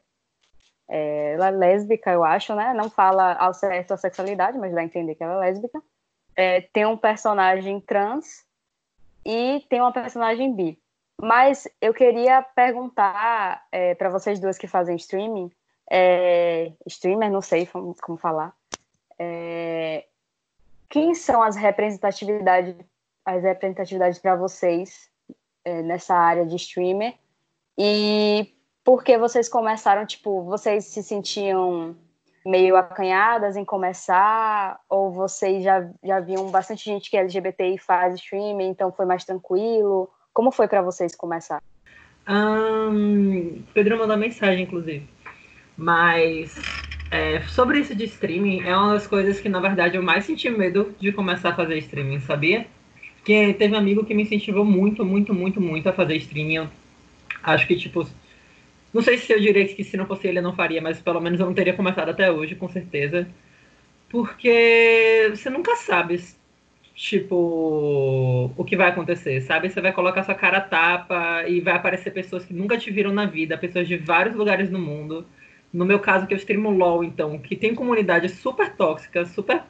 é, 0.89 1.33
ela 1.35 1.49
é 1.49 1.51
lésbica, 1.51 2.13
eu 2.13 2.25
acho, 2.25 2.55
né? 2.55 2.73
Não 2.73 2.89
fala 2.89 3.35
ao 3.35 3.53
certo 3.53 3.93
a 3.93 3.97
sexualidade, 3.97 4.59
mas 4.59 4.73
dá 4.73 4.81
a 4.81 4.85
entender 4.85 5.15
que 5.17 5.25
ela 5.25 5.35
é 5.35 5.51
lésbica. 5.51 5.83
É, 6.37 6.61
tem 6.61 6.87
um 6.87 6.97
personagem 6.97 7.81
trans 7.81 8.45
e 9.25 9.67
tem 9.69 9.81
uma 9.81 9.93
personagem 9.93 10.55
bi. 10.55 10.79
Mas 11.21 11.69
eu 11.81 11.93
queria 11.93 12.43
perguntar 12.43 13.67
é, 13.71 13.95
para 13.95 14.09
vocês 14.09 14.41
duas 14.41 14.57
que 14.57 14.67
fazem 14.67 14.97
streaming 14.97 15.51
é, 15.91 16.73
streamer, 16.87 17.31
não 17.31 17.43
sei 17.43 17.69
como 18.01 18.17
falar. 18.17 18.55
É, 19.19 20.07
quem 20.89 21.15
são 21.15 21.43
as 21.43 21.57
representatividades, 21.57 22.75
as 23.25 23.43
representatividades 23.43 24.19
para 24.19 24.37
vocês 24.37 25.11
é, 25.65 25.83
nessa 25.83 26.15
área 26.15 26.47
de 26.47 26.57
streamer? 26.57 27.15
E 27.77 28.55
por 28.85 29.03
que 29.03 29.19
vocês 29.19 29.49
começaram, 29.49 30.07
tipo, 30.07 30.43
vocês 30.45 30.85
se 30.85 31.03
sentiam 31.03 31.97
meio 32.47 32.77
acanhadas 32.77 33.57
em 33.57 33.65
começar? 33.65 34.81
Ou 34.89 35.11
vocês 35.11 35.63
já, 35.63 35.89
já 36.03 36.21
viam 36.21 36.51
bastante 36.51 36.85
gente 36.85 37.11
que 37.11 37.17
é 37.17 37.21
LGBT 37.21 37.75
e 37.75 37.79
faz 37.79 38.15
streaming, 38.15 38.69
então 38.69 38.93
foi 38.93 39.07
mais 39.07 39.25
tranquilo? 39.25 40.09
Como 40.33 40.51
foi 40.51 40.69
para 40.69 40.83
vocês 40.83 41.15
começar? 41.15 41.61
Um, 42.29 43.63
Pedro 43.75 43.99
mandou 43.99 44.17
mensagem, 44.17 44.63
inclusive. 44.63 45.09
Mas 45.81 46.69
é, 47.11 47.43
sobre 47.43 47.81
isso 47.81 47.95
de 47.95 48.05
streaming, 48.05 48.63
é 48.65 48.77
uma 48.77 48.95
das 48.95 49.07
coisas 49.07 49.41
que, 49.41 49.49
na 49.49 49.61
verdade, 49.61 49.97
eu 49.97 50.03
mais 50.03 50.25
senti 50.25 50.51
medo 50.51 50.95
de 51.01 51.13
começar 51.13 51.51
a 51.51 51.57
fazer 51.57 51.79
streaming, 51.79 52.21
sabia? 52.21 52.71
Porque 53.17 53.55
teve 53.55 53.75
um 53.75 53.79
amigo 53.79 54.05
que 54.05 54.15
me 54.15 54.23
incentivou 54.25 54.65
muito, 54.65 55.05
muito, 55.05 55.35
muito, 55.35 55.61
muito 55.61 55.89
a 55.89 55.93
fazer 55.93 56.17
streaming. 56.17 56.57
Eu 56.57 56.71
acho 57.43 57.67
que, 57.69 57.77
tipo, 57.77 58.07
Não 58.93 59.03
sei 59.03 59.19
se 59.19 59.33
eu 59.33 59.41
diria 59.41 59.67
que 59.69 59.85
se 59.85 59.97
não 59.97 60.07
fosse 60.07 60.29
ele 60.29 60.39
eu 60.41 60.43
não 60.43 60.55
faria, 60.57 60.83
mas 60.83 61.01
pelo 61.03 61.21
menos 61.21 61.41
eu 61.41 61.47
não 61.47 61.55
teria 61.55 61.75
começado 61.77 62.11
até 62.11 62.31
hoje, 62.33 62.57
com 62.57 62.69
certeza. 62.69 63.29
Porque 64.09 65.29
você 65.31 65.51
nunca 65.51 65.77
sabe, 65.77 66.19
tipo, 66.95 68.55
o 68.57 68.65
que 68.65 68.77
vai 68.77 68.89
acontecer, 68.91 69.41
sabe? 69.43 69.71
Você 69.71 69.81
vai 69.81 69.93
colocar 69.93 70.23
sua 70.25 70.35
cara 70.35 70.61
tapa 70.61 71.45
e 71.49 71.61
vai 71.61 71.75
aparecer 71.75 72.11
pessoas 72.13 72.45
que 72.45 72.55
nunca 72.55 72.79
te 72.79 72.91
viram 72.91 73.13
na 73.13 73.27
vida, 73.27 73.59
pessoas 73.59 73.89
de 73.89 73.97
vários 73.97 74.35
lugares 74.37 74.71
no 74.71 74.79
mundo. 74.79 75.27
No 75.73 75.85
meu 75.85 76.01
caso, 76.01 76.27
que 76.27 76.35
eu 76.35 76.39
streamo 76.39 76.71
LOL, 76.71 77.05
então, 77.05 77.39
que 77.39 77.55
tem 77.55 77.75
comunidade 77.75 78.29
super 78.29 78.75
tóxica, 78.75 79.25
super 79.25 79.63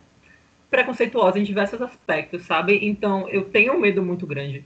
preconceituosa 0.70 1.38
em 1.38 1.42
diversos 1.42 1.82
aspectos, 1.82 2.44
sabe? 2.44 2.78
Então, 2.82 3.28
eu 3.28 3.44
tenho 3.44 3.74
um 3.74 3.80
medo 3.80 4.02
muito 4.02 4.26
grande 4.26 4.64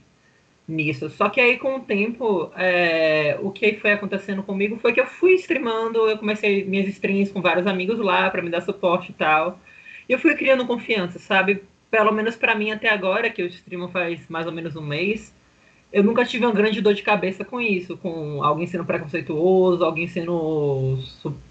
nisso. 0.67 1.09
Só 1.09 1.29
que 1.29 1.41
aí, 1.41 1.57
com 1.57 1.77
o 1.77 1.79
tempo, 1.81 2.51
é, 2.55 3.37
o 3.41 3.51
que 3.51 3.75
foi 3.75 3.91
acontecendo 3.91 4.43
comigo 4.43 4.77
foi 4.77 4.93
que 4.93 5.01
eu 5.01 5.07
fui 5.07 5.33
streamando, 5.33 6.07
eu 6.07 6.17
comecei 6.17 6.63
minhas 6.63 6.87
streams 6.87 7.31
com 7.31 7.41
vários 7.41 7.67
amigos 7.67 7.99
lá 7.99 8.29
para 8.29 8.41
me 8.41 8.49
dar 8.49 8.61
suporte 8.61 9.11
e 9.11 9.13
tal. 9.13 9.59
E 10.07 10.13
eu 10.13 10.19
fui 10.19 10.35
criando 10.35 10.65
confiança, 10.65 11.19
sabe? 11.19 11.63
Pelo 11.91 12.11
menos 12.11 12.35
para 12.35 12.55
mim 12.55 12.71
até 12.71 12.89
agora, 12.89 13.29
que 13.29 13.41
eu 13.41 13.47
streamo 13.47 13.89
faz 13.89 14.27
mais 14.29 14.45
ou 14.45 14.51
menos 14.51 14.75
um 14.75 14.81
mês, 14.81 15.33
eu 15.95 16.03
nunca 16.03 16.25
tive 16.25 16.45
uma 16.45 16.53
grande 16.53 16.81
dor 16.81 16.93
de 16.93 17.01
cabeça 17.01 17.45
com 17.45 17.61
isso, 17.61 17.95
com 17.95 18.43
alguém 18.43 18.67
sendo 18.67 18.83
preconceituoso, 18.83 19.81
alguém 19.85 20.09
sendo. 20.09 20.99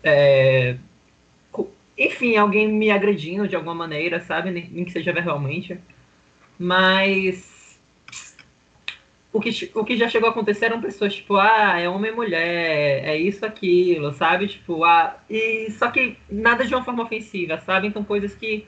É, 0.03 0.77
enfim, 1.97 2.37
alguém 2.37 2.69
me 2.69 2.91
agredindo 2.91 3.49
de 3.49 3.57
alguma 3.57 3.75
maneira, 3.75 4.21
sabe? 4.21 4.51
Nem 4.51 4.85
que 4.85 4.93
seja 4.93 5.15
verbalmente. 5.15 5.79
Mas 6.59 7.81
o 9.33 9.41
que, 9.41 9.71
o 9.75 9.83
que 9.83 9.97
já 9.97 10.11
chegou 10.11 10.29
a 10.29 10.33
acontecer 10.33 10.67
eram 10.67 10.83
pessoas, 10.83 11.15
tipo, 11.15 11.37
ah, 11.39 11.81
é 11.81 11.89
homem 11.89 12.13
e 12.13 12.15
mulher, 12.15 13.03
é 13.03 13.17
isso, 13.17 13.47
aquilo, 13.47 14.13
sabe? 14.13 14.47
Tipo, 14.49 14.85
ah, 14.85 15.17
e 15.31 15.71
só 15.71 15.91
que 15.91 16.19
nada 16.31 16.67
de 16.67 16.75
uma 16.75 16.85
forma 16.85 17.03
ofensiva, 17.03 17.59
sabe? 17.61 17.87
Então 17.89 18.05
coisas 18.05 18.35
que 18.35 18.67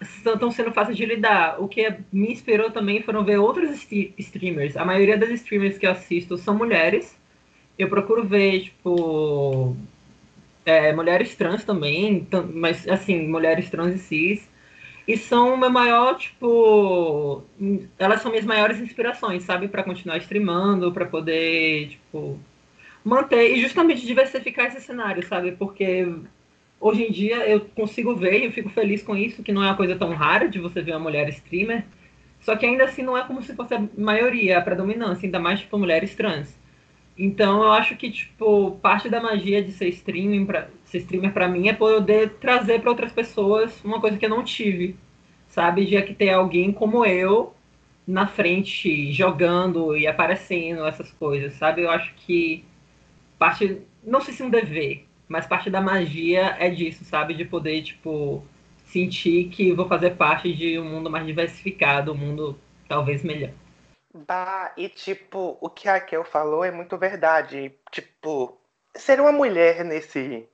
estão 0.00 0.50
sendo 0.50 0.72
fáceis 0.72 0.96
de 0.96 1.04
lidar. 1.04 1.60
O 1.60 1.68
que 1.68 1.94
me 2.12 2.32
inspirou 2.32 2.70
também 2.70 3.02
foram 3.02 3.24
ver 3.24 3.38
outros 3.38 3.86
streamers. 4.18 4.76
A 4.76 4.84
maioria 4.84 5.16
das 5.16 5.30
streamers 5.30 5.78
que 5.78 5.86
eu 5.86 5.90
assisto 5.90 6.38
são 6.38 6.56
mulheres. 6.56 7.16
Eu 7.78 7.88
procuro 7.88 8.24
ver, 8.24 8.62
tipo, 8.62 9.76
é, 10.64 10.92
mulheres 10.92 11.34
trans 11.34 11.64
também, 11.64 12.26
mas 12.52 12.86
assim, 12.88 13.26
mulheres 13.28 13.70
trans 13.70 13.94
e 13.94 13.98
cis. 13.98 14.50
E 15.06 15.16
são 15.16 15.56
meu 15.56 15.70
maior, 15.70 16.16
tipo. 16.16 17.42
Elas 17.98 18.22
são 18.22 18.30
minhas 18.30 18.46
maiores 18.46 18.78
inspirações, 18.80 19.42
sabe? 19.42 19.68
para 19.68 19.82
continuar 19.82 20.18
streamando, 20.18 20.92
para 20.92 21.06
poder, 21.06 21.88
tipo. 21.88 22.38
Manter 23.04 23.56
e 23.56 23.60
justamente 23.60 24.06
diversificar 24.06 24.66
esse 24.66 24.80
cenário, 24.80 25.26
sabe? 25.26 25.52
Porque 25.52 26.06
hoje 26.80 27.04
em 27.04 27.12
dia 27.12 27.46
eu 27.48 27.60
consigo 27.60 28.14
ver 28.16 28.40
e 28.40 28.44
eu 28.46 28.52
fico 28.52 28.70
feliz 28.70 29.02
com 29.02 29.14
isso, 29.14 29.42
que 29.42 29.52
não 29.52 29.62
é 29.62 29.66
uma 29.66 29.76
coisa 29.76 29.94
tão 29.94 30.14
rara 30.14 30.48
de 30.48 30.58
você 30.58 30.80
ver 30.80 30.92
uma 30.92 31.00
mulher 31.00 31.28
streamer. 31.28 31.84
Só 32.40 32.56
que 32.56 32.64
ainda 32.64 32.84
assim 32.84 33.02
não 33.02 33.16
é 33.16 33.22
como 33.22 33.42
se 33.42 33.54
fosse 33.54 33.74
a 33.74 33.86
maioria, 33.96 34.58
a 34.58 34.62
predominância, 34.62 35.26
ainda 35.26 35.38
mais, 35.38 35.60
tipo, 35.60 35.78
mulheres 35.78 36.14
trans. 36.14 36.58
Então 37.18 37.62
eu 37.62 37.72
acho 37.72 37.96
que, 37.96 38.10
tipo, 38.10 38.78
parte 38.82 39.08
da 39.10 39.20
magia 39.20 39.62
de 39.62 39.72
ser 39.72 39.88
streaming 39.88 40.46
pra, 40.46 40.68
ser 40.84 40.98
streamer 40.98 41.32
para 41.32 41.48
mim 41.48 41.68
é 41.68 41.74
poder 41.74 42.30
trazer 42.40 42.80
para 42.80 42.90
outras 42.90 43.12
pessoas 43.12 43.78
uma 43.84 44.00
coisa 44.00 44.16
que 44.16 44.24
eu 44.24 44.30
não 44.30 44.42
tive, 44.42 44.96
sabe? 45.46 45.84
De 45.84 46.00
que 46.02 46.14
ter 46.14 46.30
alguém 46.30 46.72
como 46.72 47.04
eu 47.04 47.54
na 48.06 48.26
frente 48.26 49.12
jogando 49.12 49.96
e 49.96 50.06
aparecendo 50.06 50.86
essas 50.86 51.12
coisas, 51.12 51.52
sabe? 51.54 51.82
Eu 51.82 51.90
acho 51.90 52.14
que 52.14 52.64
parte, 53.38 53.82
não 54.02 54.20
sei 54.20 54.34
se 54.34 54.42
um 54.42 54.50
dever, 54.50 55.06
mas 55.30 55.46
parte 55.46 55.70
da 55.70 55.80
magia 55.80 56.56
é 56.58 56.68
disso, 56.68 57.04
sabe? 57.04 57.34
De 57.34 57.44
poder, 57.44 57.80
tipo, 57.84 58.44
sentir 58.84 59.48
que 59.48 59.72
vou 59.72 59.86
fazer 59.86 60.16
parte 60.16 60.52
de 60.52 60.76
um 60.76 60.84
mundo 60.84 61.08
mais 61.08 61.24
diversificado, 61.24 62.12
um 62.12 62.16
mundo 62.16 62.58
talvez 62.88 63.22
melhor. 63.22 63.52
Bah, 64.12 64.72
e 64.76 64.88
tipo, 64.88 65.56
o 65.60 65.70
que 65.70 65.88
a 65.88 65.92
Raquel 65.92 66.24
falou 66.24 66.64
é 66.64 66.72
muito 66.72 66.98
verdade. 66.98 67.72
Tipo, 67.92 68.60
ser 68.96 69.20
uma 69.20 69.30
mulher 69.30 69.84
nesse 69.84 70.48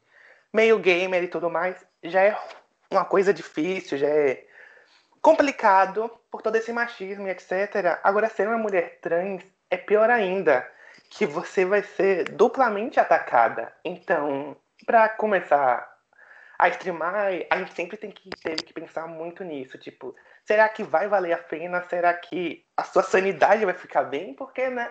meio 0.53 0.79
gamer 0.79 1.25
e 1.25 1.29
tudo 1.29 1.49
mais, 1.49 1.83
já 2.05 2.21
é 2.23 2.39
uma 2.91 3.07
coisa 3.07 3.33
difícil, 3.33 3.97
já 3.97 4.09
é 4.09 4.45
complicado 5.23 6.11
por 6.31 6.43
todo 6.43 6.57
esse 6.57 6.71
machismo 6.71 7.27
e 7.27 7.31
etc. 7.31 7.99
Agora, 8.05 8.29
ser 8.29 8.47
uma 8.47 8.59
mulher 8.59 8.99
trans 9.01 9.43
é 9.71 9.79
pior 9.79 10.11
ainda, 10.11 10.71
que 11.09 11.25
você 11.25 11.65
vai 11.65 11.83
ser 11.83 12.25
duplamente 12.25 13.01
atacada. 13.01 13.73
Então, 13.83 14.55
para 14.85 15.09
começar 15.09 15.89
a 16.59 16.69
streamar, 16.69 17.33
a 17.51 17.59
gente 17.59 17.75
sempre 17.75 17.97
tem 17.97 18.11
que 18.11 18.31
ter 18.31 18.57
que 18.57 18.73
pensar 18.73 19.07
muito 19.07 19.45
nisso, 19.45 19.77
tipo, 19.79 20.15
será 20.45 20.69
que 20.69 20.83
vai 20.83 21.07
valer 21.07 21.33
a 21.33 21.39
pena? 21.39 21.83
Será 21.89 22.15
que 22.15 22.65
a 22.77 22.83
sua 22.83 23.03
sanidade 23.03 23.65
vai 23.65 23.75
ficar 23.75 24.05
bem? 24.05 24.35
Porque, 24.35 24.69
né? 24.69 24.91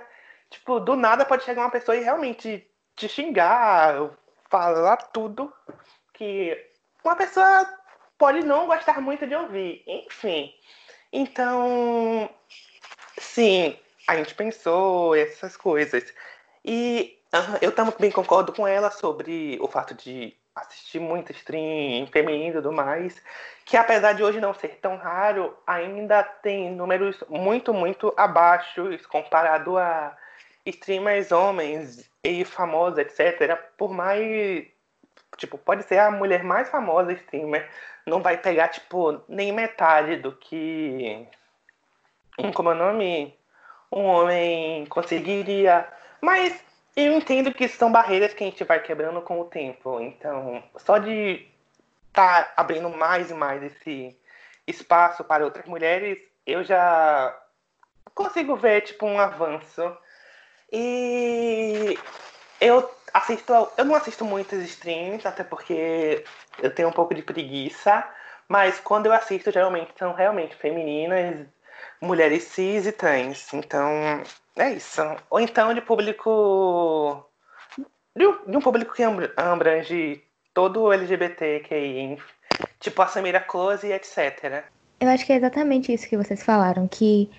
Tipo, 0.50 0.80
do 0.80 0.96
nada 0.96 1.26
pode 1.26 1.44
chegar 1.44 1.64
uma 1.64 1.72
pessoa 1.72 1.96
e 1.96 2.04
realmente 2.04 2.70
te 2.96 3.10
xingar, 3.10 4.12
falar 4.50 4.98
tudo 4.98 5.52
que 6.14 6.56
uma 7.04 7.16
pessoa 7.16 7.68
pode 8.18 8.46
não 8.46 8.68
gostar 8.68 9.02
muito 9.02 9.26
de 9.28 9.36
ouvir. 9.36 9.84
Enfim. 9.88 10.54
Então, 11.12 12.30
sim, 13.18 13.78
a 14.08 14.16
gente 14.16 14.36
pensou 14.36 15.16
essas 15.16 15.58
coisas. 15.58 16.14
E 16.64 17.20
eu 17.62 17.72
também 17.72 18.12
concordo 18.12 18.54
com 18.54 18.68
ela 18.68 18.90
sobre 18.92 19.58
o 19.62 19.68
fato 19.68 19.94
de 19.94 20.36
assistir 20.56 21.00
muito 21.00 21.32
stream 21.32 22.08
feminino 22.08 22.50
e 22.50 22.54
tudo 22.54 22.72
mais, 22.72 23.22
que 23.66 23.76
apesar 23.76 24.14
de 24.14 24.24
hoje 24.24 24.40
não 24.40 24.54
ser 24.54 24.80
tão 24.82 24.96
raro, 24.96 25.56
ainda 25.68 26.24
tem 26.24 26.72
números 26.72 27.22
muito, 27.28 27.74
muito 27.74 28.14
abaixo 28.16 28.84
comparado 29.10 29.78
a 29.78 30.16
streamers 30.66 31.32
homens 31.32 32.10
e 32.24 32.46
famosos, 32.46 33.00
etc. 33.00 33.58
Por 33.78 33.92
mais. 33.92 34.66
Tipo, 35.38 35.58
pode 35.58 35.84
ser 35.84 36.00
a 36.00 36.10
mulher 36.10 36.44
mais 36.44 36.70
famosa 36.70 37.12
streamer, 37.12 37.70
não 38.06 38.22
vai 38.22 38.38
pegar, 38.38 38.70
tipo, 38.70 39.22
nem 39.28 39.52
metade 39.52 40.18
do 40.18 40.32
que. 40.32 41.28
Como 42.54 42.70
é 42.70 42.74
o 42.74 42.78
nome? 42.78 43.38
Um 43.92 44.06
homem 44.06 44.86
conseguiria. 44.86 45.88
Mas 46.22 46.64
eu 46.96 47.14
entendo 47.14 47.54
que 47.54 47.68
são 47.68 47.92
barreiras 47.92 48.34
que 48.34 48.44
a 48.44 48.48
gente 48.48 48.64
vai 48.64 48.82
quebrando 48.82 49.22
com 49.22 49.40
o 49.40 49.46
tempo. 49.46 50.00
Então, 50.00 50.64
só 50.78 50.98
de 50.98 51.48
estar 52.08 52.46
tá 52.46 52.54
abrindo 52.56 52.90
mais 52.90 53.30
e 53.30 53.34
mais 53.34 53.62
esse 53.62 54.18
espaço 54.66 55.24
para 55.24 55.44
outras 55.44 55.66
mulheres, 55.66 56.18
eu 56.46 56.64
já 56.64 57.38
consigo 58.14 58.56
ver, 58.56 58.82
tipo, 58.82 59.06
um 59.06 59.20
avanço 59.20 59.96
e 60.72 61.98
eu 62.60 62.90
assisto, 63.14 63.54
eu 63.78 63.86
não 63.86 63.96
assisto 63.96 64.26
muitas 64.26 64.64
streams, 64.64 65.28
até 65.28 65.44
porque 65.44 66.24
eu 66.62 66.74
tenho 66.74 66.90
um 66.90 66.94
pouco 66.94 67.14
de 67.14 67.22
preguiça, 67.22 68.04
mas 68.48 68.80
quando 68.80 69.08
eu 69.08 69.14
assisto, 69.14 69.52
geralmente 69.52 69.92
são 69.98 70.14
realmente 70.14 70.56
femininas, 70.56 71.46
mulheres 72.02 72.44
cis 72.46 72.86
e 72.86 72.92
trans. 72.92 73.54
Então, 73.54 74.24
é 74.56 74.74
isso. 74.74 75.02
Ou 75.30 75.40
então 75.40 75.74
de 75.74 75.82
público. 75.82 77.26
De 78.16 78.26
um, 78.26 78.62
público 78.62 78.94
que 78.94 79.04
abrange 79.04 80.24
todo 80.54 80.84
o 80.84 80.94
LGBTQI, 80.94 82.18
tipo 82.80 83.02
a 83.02 83.08
Samira 83.08 83.42
Close 83.42 83.86
e 83.86 83.92
etc. 83.92 84.64
Eu 85.02 85.10
acho 85.10 85.26
que 85.26 85.34
é 85.34 85.36
exatamente 85.36 85.94
isso 85.94 86.08
que 86.08 86.16
vocês 86.16 86.42
falaram, 86.42 86.88
que 86.88 87.30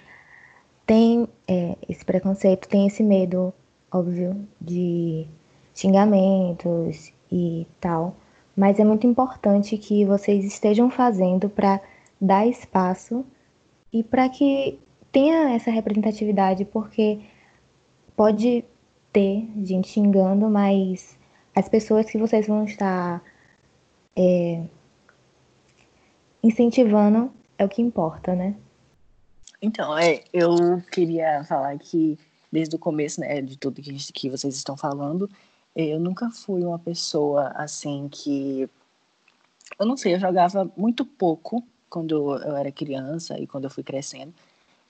tem 0.84 1.26
é, 1.48 1.76
esse 1.88 2.04
preconceito, 2.04 2.68
tem 2.68 2.86
esse 2.86 3.02
medo, 3.02 3.54
óbvio, 3.90 4.46
de 4.60 5.26
xingamentos 5.74 7.12
e 7.32 7.66
tal, 7.80 8.14
mas 8.54 8.78
é 8.78 8.84
muito 8.84 9.06
importante 9.06 9.78
que 9.78 10.04
vocês 10.04 10.44
estejam 10.44 10.90
fazendo 10.90 11.48
para 11.48 11.80
dar 12.20 12.46
espaço 12.46 13.24
e 13.92 14.02
para 14.02 14.28
que 14.28 14.78
tenha 15.16 15.54
essa 15.54 15.70
representatividade, 15.70 16.66
porque 16.66 17.22
pode 18.14 18.62
ter 19.10 19.48
gente 19.64 19.88
xingando, 19.88 20.50
mas 20.50 21.18
as 21.54 21.66
pessoas 21.70 22.04
que 22.10 22.18
vocês 22.18 22.46
vão 22.46 22.66
estar 22.66 23.24
é, 24.14 24.62
incentivando 26.42 27.32
é 27.56 27.64
o 27.64 27.68
que 27.68 27.80
importa, 27.80 28.34
né? 28.34 28.54
Então, 29.62 29.96
é, 29.96 30.22
eu 30.34 30.82
queria 30.92 31.42
falar 31.44 31.78
que 31.78 32.18
desde 32.52 32.76
o 32.76 32.78
começo, 32.78 33.22
né, 33.22 33.40
de 33.40 33.56
tudo 33.56 33.80
que, 33.80 33.94
que 34.12 34.28
vocês 34.28 34.54
estão 34.54 34.76
falando, 34.76 35.30
eu 35.74 35.98
nunca 35.98 36.28
fui 36.28 36.62
uma 36.62 36.78
pessoa 36.78 37.54
assim 37.56 38.06
que 38.12 38.68
eu 39.78 39.86
não 39.86 39.96
sei, 39.96 40.12
eu 40.12 40.20
jogava 40.20 40.70
muito 40.76 41.06
pouco 41.06 41.64
quando 41.88 42.36
eu 42.36 42.54
era 42.54 42.70
criança 42.70 43.40
e 43.40 43.46
quando 43.46 43.64
eu 43.64 43.70
fui 43.70 43.82
crescendo. 43.82 44.34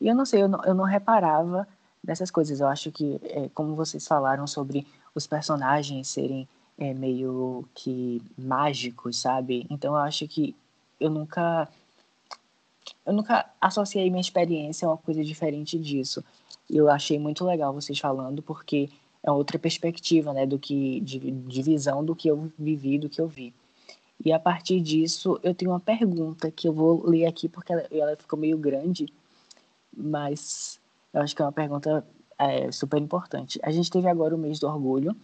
E 0.00 0.08
eu 0.08 0.14
não 0.14 0.24
sei, 0.24 0.42
eu 0.42 0.48
não, 0.48 0.64
eu 0.64 0.74
não 0.74 0.84
reparava 0.84 1.66
dessas 2.02 2.30
coisas. 2.30 2.60
Eu 2.60 2.68
acho 2.68 2.90
que, 2.92 3.20
é, 3.24 3.48
como 3.54 3.74
vocês 3.74 4.06
falaram 4.06 4.46
sobre 4.46 4.86
os 5.14 5.26
personagens 5.26 6.08
serem 6.08 6.48
é, 6.78 6.92
meio 6.94 7.64
que 7.74 8.22
mágicos, 8.36 9.18
sabe? 9.18 9.66
Então 9.70 9.94
eu 9.94 10.00
acho 10.00 10.26
que 10.28 10.54
eu 11.00 11.10
nunca 11.10 11.68
eu 13.04 13.12
nunca 13.12 13.48
associei 13.60 14.08
minha 14.10 14.20
experiência 14.20 14.86
a 14.86 14.90
uma 14.90 14.96
coisa 14.96 15.24
diferente 15.24 15.78
disso. 15.78 16.24
Eu 16.68 16.88
achei 16.88 17.18
muito 17.18 17.44
legal 17.44 17.72
vocês 17.72 17.98
falando 17.98 18.42
porque 18.42 18.88
é 19.22 19.30
outra 19.30 19.58
perspectiva, 19.58 20.32
né, 20.32 20.46
do 20.46 20.58
que 20.58 21.00
de, 21.00 21.18
de 21.18 21.62
visão 21.62 22.04
do 22.04 22.14
que 22.14 22.28
eu 22.28 22.50
vivi, 22.58 22.98
do 22.98 23.08
que 23.08 23.20
eu 23.20 23.28
vi. 23.28 23.54
E 24.24 24.32
a 24.32 24.38
partir 24.38 24.80
disso, 24.80 25.38
eu 25.42 25.54
tenho 25.54 25.72
uma 25.72 25.80
pergunta 25.80 26.50
que 26.50 26.66
eu 26.66 26.72
vou 26.72 27.06
ler 27.06 27.26
aqui 27.26 27.48
porque 27.48 27.72
ela, 27.72 27.86
ela 27.90 28.16
ficou 28.16 28.38
meio 28.38 28.56
grande, 28.56 29.06
mas 29.96 30.78
eu 31.12 31.22
acho 31.22 31.34
que 31.34 31.40
é 31.40 31.44
uma 31.44 31.52
pergunta 31.52 32.06
é, 32.38 32.70
super 32.70 33.00
importante. 33.00 33.58
A 33.62 33.70
gente 33.70 33.90
teve 33.90 34.08
agora 34.08 34.34
o 34.34 34.38
mês 34.38 34.58
do 34.58 34.66
orgulho 34.66 35.16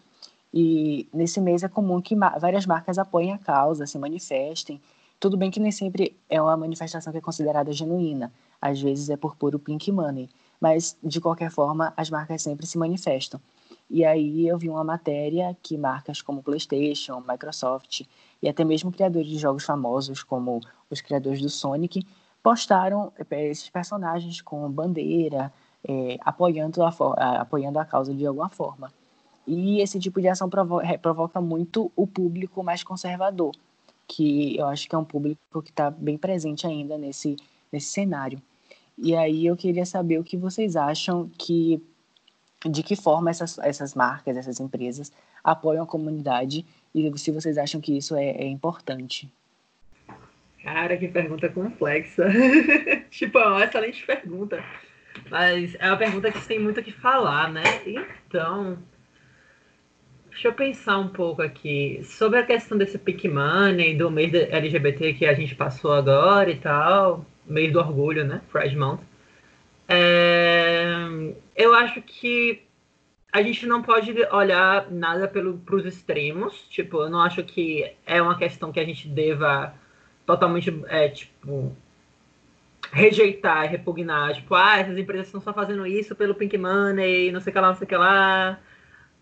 e 0.53 1.09
nesse 1.13 1.41
mês 1.41 1.63
é 1.63 1.69
comum 1.69 2.01
que 2.01 2.17
várias 2.17 2.67
marcas 2.67 2.99
apoiem 2.99 3.33
a 3.33 3.39
causa, 3.39 3.87
se 3.87 3.99
manifestem. 3.99 4.81
Tudo 5.21 5.37
bem 5.37 5.51
que 5.51 5.61
nem 5.61 5.71
sempre 5.71 6.17
é 6.29 6.41
uma 6.41 6.57
manifestação 6.57 7.13
que 7.13 7.19
é 7.19 7.21
considerada 7.21 7.73
genuína, 7.73 8.33
às 8.61 8.81
vezes 8.81 9.09
é 9.09 9.17
por 9.17 9.37
puro 9.37 9.59
pink 9.59 9.93
money, 9.93 10.29
mas 10.61 10.97
de 11.03 11.21
qualquer 11.21 11.51
forma 11.51 11.93
as 11.97 12.11
marcas 12.11 12.43
sempre 12.43 12.67
se 12.67 12.77
manifestam. 12.77 13.41
E 13.89 14.05
aí 14.05 14.49
eu 14.49 14.57
vi 14.59 14.69
uma 14.69 14.83
matéria 14.83 15.57
que 15.63 15.77
marcas 15.77 16.23
como 16.23 16.43
PlayStation, 16.43 17.23
Microsoft 17.29 18.03
e 18.43 18.49
até 18.49 18.65
mesmo 18.65 18.91
criadores 18.91 19.29
de 19.29 19.39
jogos 19.39 19.65
famosos 19.65 20.23
como 20.23 20.61
os 20.91 21.01
criadores 21.01 21.41
do 21.41 21.51
Sonic 21.51 22.05
postaram 22.43 23.13
é, 23.31 23.49
esses 23.49 23.69
personagens 23.71 24.41
com 24.41 24.71
bandeira, 24.71 25.53
é, 25.87 26.19
apoiando, 26.21 26.83
a, 26.83 26.91
apoiando 27.41 27.79
a 27.79 27.85
causa 27.85 28.15
de 28.15 28.27
alguma 28.27 28.49
forma. 28.49 28.93
E 29.47 29.81
esse 29.81 29.99
tipo 29.99 30.21
de 30.21 30.29
ação 30.29 30.49
provo 30.49 30.81
provoca 31.01 31.41
muito 31.41 31.91
o 31.97 32.07
público 32.07 32.63
mais 32.63 32.85
conservador, 32.85 33.53
que 34.07 34.57
eu 34.57 34.67
acho 34.67 34.89
que 34.89 34.95
é 34.95 34.99
um 34.99 35.05
público 35.05 35.63
que 35.63 35.71
está 35.71 35.91
bem 35.91 36.17
presente 36.17 36.67
ainda 36.67 36.97
nesse, 36.97 37.37
nesse 37.73 37.89
cenário. 37.89 38.41
E 38.97 39.17
aí 39.17 39.47
eu 39.47 39.57
queria 39.57 39.85
saber 39.85 40.19
o 40.19 40.25
que 40.25 40.37
vocês 40.37 40.77
acham 40.77 41.29
que 41.37 41.83
de 42.65 42.83
que 42.83 42.95
forma 42.95 43.31
essas, 43.31 43.59
essas 43.59 43.95
marcas, 43.95 44.37
essas 44.37 44.61
empresas 44.61 45.11
apoiam 45.43 45.83
a 45.83 45.87
comunidade 45.87 46.65
e 46.95 47.19
se 47.19 47.33
vocês 47.33 47.59
acham 47.59 47.81
que 47.81 47.97
isso 47.97 48.15
é, 48.15 48.31
é 48.31 48.47
importante. 48.47 49.33
Cara, 50.63 50.97
que 50.97 51.09
pergunta 51.09 51.49
complexa. 51.49 52.25
tipo, 53.11 53.39
é 53.39 53.47
uma 53.47 53.65
excelente 53.65 54.07
pergunta. 54.07 54.63
Mas 55.29 55.77
é 55.79 55.89
uma 55.89 55.97
pergunta 55.97 56.31
que 56.31 56.47
tem 56.47 56.59
muito 56.59 56.81
o 56.81 56.83
que 56.83 56.93
falar, 56.93 57.51
né? 57.53 57.63
Então, 58.29 58.79
deixa 60.31 60.49
eu 60.49 60.53
pensar 60.53 60.99
um 60.99 61.09
pouco 61.09 61.43
aqui. 61.43 62.01
Sobre 62.05 62.39
a 62.39 62.47
questão 62.47 62.79
desse 62.79 62.99
pick 62.99 63.25
money, 63.25 63.97
do 63.97 64.11
mês 64.11 64.33
LGBT 64.33 65.15
que 65.15 65.27
a 65.27 65.35
gente 65.35 65.55
passou 65.55 65.93
agora 65.93 66.51
e 66.51 66.57
tal. 66.57 67.27
Mês 67.45 67.73
do 67.73 67.81
orgulho, 67.81 68.25
né? 68.25 68.41
Pride 68.53 68.77
Month. 68.77 69.01
É, 69.89 70.95
eu 71.57 71.75
acho 71.75 72.01
que 72.03 72.63
a 73.33 73.43
gente 73.43 73.67
não 73.67 73.83
pode 73.83 74.15
olhar 74.31 74.91
nada 74.91 75.27
para 75.27 75.77
os 75.77 75.85
extremos. 75.85 76.69
Tipo, 76.69 77.03
eu 77.03 77.11
não 77.11 77.21
acho 77.21 77.43
que 77.43 77.93
é 78.07 78.23
uma 78.23 78.39
questão 78.39 78.71
que 78.71 78.79
a 78.79 78.85
gente 78.85 79.09
deva 79.09 79.75
totalmente, 80.27 80.83
é, 80.89 81.09
tipo, 81.09 81.75
rejeitar, 82.93 83.69
repugnar, 83.71 84.35
tipo, 84.35 84.55
ah, 84.55 84.79
essas 84.79 84.99
empresas 84.99 85.27
estão 85.27 85.41
só 85.41 85.53
fazendo 85.53 85.87
isso 85.87 86.15
pelo 86.15 86.35
pink 86.35 86.57
money, 86.59 87.33
não 87.33 87.41
sei 87.41 87.51
o 87.51 87.55
que 87.55 87.61
lá, 87.61 87.69
não 87.69 87.77
sei 87.77 87.85
o 87.85 87.89
que 87.89 87.97
lá, 87.97 88.61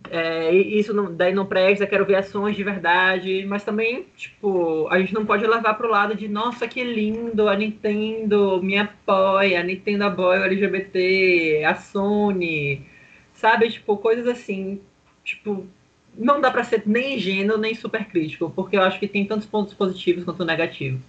é, 0.09 0.53
isso 0.55 0.95
não, 0.95 1.15
daí 1.15 1.35
não 1.35 1.45
presta, 1.47 1.87
quero 1.87 2.07
ver 2.07 2.17
ações 2.17 2.57
de 2.57 2.65
verdade, 2.65 3.45
mas 3.47 3.65
também, 3.65 4.07
tipo, 4.17 4.89
a 4.89 4.99
gente 4.99 5.13
não 5.13 5.27
pode 5.27 5.47
levar 5.47 5.75
pro 5.75 5.91
lado 5.91 6.15
de, 6.15 6.27
nossa, 6.29 6.67
que 6.67 6.83
lindo, 6.83 7.49
a 7.49 7.57
Nintendo 7.57 8.63
me 8.63 8.79
apoia, 8.79 9.61
a 9.61 9.63
Nintendo 9.63 10.05
apoia 10.05 10.41
o 10.41 10.45
LGBT, 10.45 11.65
a 11.65 11.75
Sony, 11.75 12.87
sabe, 13.35 13.71
tipo, 13.71 13.97
coisas 13.99 14.27
assim, 14.27 14.81
tipo, 15.23 15.67
não 16.17 16.41
dá 16.41 16.51
para 16.51 16.65
ser 16.65 16.83
nem 16.87 17.17
ingênuo 17.17 17.57
nem 17.57 17.75
super 17.75 18.05
crítico, 18.07 18.51
porque 18.51 18.77
eu 18.77 18.83
acho 18.83 18.99
que 18.99 19.09
tem 19.09 19.25
tantos 19.25 19.47
pontos 19.47 19.75
positivos 19.75 20.25
quanto 20.25 20.45
negativos. 20.45 21.01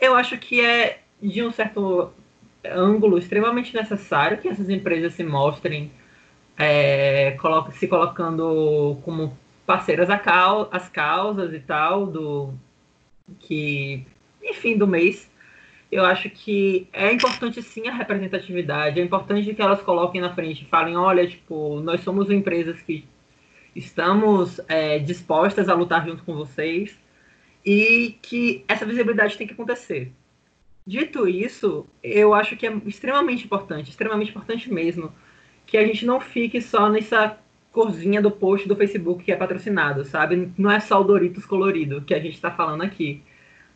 Eu 0.00 0.14
acho 0.14 0.38
que 0.38 0.60
é 0.60 1.00
de 1.20 1.42
um 1.42 1.50
certo 1.50 2.12
ângulo 2.64 3.18
extremamente 3.18 3.74
necessário 3.74 4.38
que 4.38 4.48
essas 4.48 4.68
empresas 4.68 5.14
se 5.14 5.24
mostrem 5.24 5.90
é, 6.58 7.36
se 7.72 7.86
colocando 7.86 8.98
como 9.04 9.36
parceiras 9.66 10.08
às 10.10 10.88
causas 10.88 11.52
e 11.52 11.60
tal, 11.60 12.06
do 12.06 12.54
que, 13.40 14.06
enfim, 14.42 14.76
do 14.76 14.86
mês. 14.86 15.30
Eu 15.90 16.04
acho 16.04 16.28
que 16.30 16.88
é 16.92 17.12
importante 17.12 17.62
sim 17.62 17.88
a 17.88 17.94
representatividade, 17.94 19.00
é 19.00 19.04
importante 19.04 19.54
que 19.54 19.62
elas 19.62 19.80
coloquem 19.82 20.20
na 20.20 20.34
frente, 20.34 20.64
falem, 20.66 20.96
olha, 20.96 21.26
tipo, 21.26 21.80
nós 21.80 22.00
somos 22.00 22.30
empresas 22.30 22.80
que 22.82 23.04
estamos 23.76 24.60
é, 24.68 24.98
dispostas 24.98 25.68
a 25.68 25.74
lutar 25.74 26.06
junto 26.06 26.22
com 26.24 26.34
vocês 26.34 26.98
e 27.64 28.18
que 28.22 28.64
essa 28.66 28.86
visibilidade 28.86 29.36
tem 29.36 29.46
que 29.46 29.52
acontecer. 29.52 30.12
Dito 30.86 31.28
isso, 31.28 31.86
eu 32.02 32.32
acho 32.32 32.56
que 32.56 32.66
é 32.66 32.72
extremamente 32.86 33.44
importante, 33.44 33.90
extremamente 33.90 34.30
importante 34.30 34.72
mesmo, 34.72 35.12
que 35.66 35.76
a 35.76 35.84
gente 35.84 36.06
não 36.06 36.20
fique 36.20 36.60
só 36.60 36.88
nessa 36.88 37.38
corzinha 37.72 38.22
do 38.22 38.30
post 38.30 38.66
do 38.66 38.76
Facebook 38.76 39.24
que 39.24 39.32
é 39.32 39.36
patrocinado, 39.36 40.04
sabe? 40.04 40.50
Não 40.56 40.70
é 40.70 40.80
só 40.80 41.00
o 41.00 41.04
Doritos 41.04 41.44
colorido 41.44 42.00
que 42.02 42.14
a 42.14 42.20
gente 42.20 42.34
está 42.34 42.50
falando 42.50 42.82
aqui. 42.82 43.22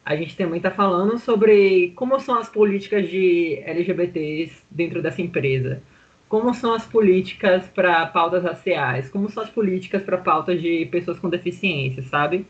A 0.05 0.17
gente 0.17 0.37
também 0.37 0.57
está 0.57 0.71
falando 0.71 1.19
sobre 1.19 1.93
como 1.97 2.19
são 2.19 2.39
as 2.39 2.49
políticas 2.49 3.11
de 3.11 3.61
LGBTs 3.65 4.63
dentro 4.71 5.03
dessa 5.03 5.21
empresa. 5.21 5.83
Como 6.31 6.55
são 6.55 6.73
as 6.73 6.87
políticas 6.87 7.66
para 7.66 8.07
pautas 8.07 8.45
raciais? 8.45 9.11
Como 9.11 9.29
são 9.29 9.43
as 9.43 9.51
políticas 9.51 10.01
para 10.05 10.16
pautas 10.16 10.62
de 10.62 10.87
pessoas 10.87 11.19
com 11.19 11.29
deficiência, 11.29 12.05
sabe? 12.05 12.47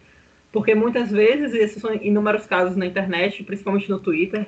Porque 0.53 0.75
muitas 0.75 1.11
vezes, 1.11 1.55
esses 1.55 1.81
são 1.81 1.95
inúmeros 1.95 2.45
casos 2.45 2.77
na 2.77 2.85
internet, 2.85 3.43
principalmente 3.43 3.88
no 3.88 3.99
Twitter, 3.99 4.47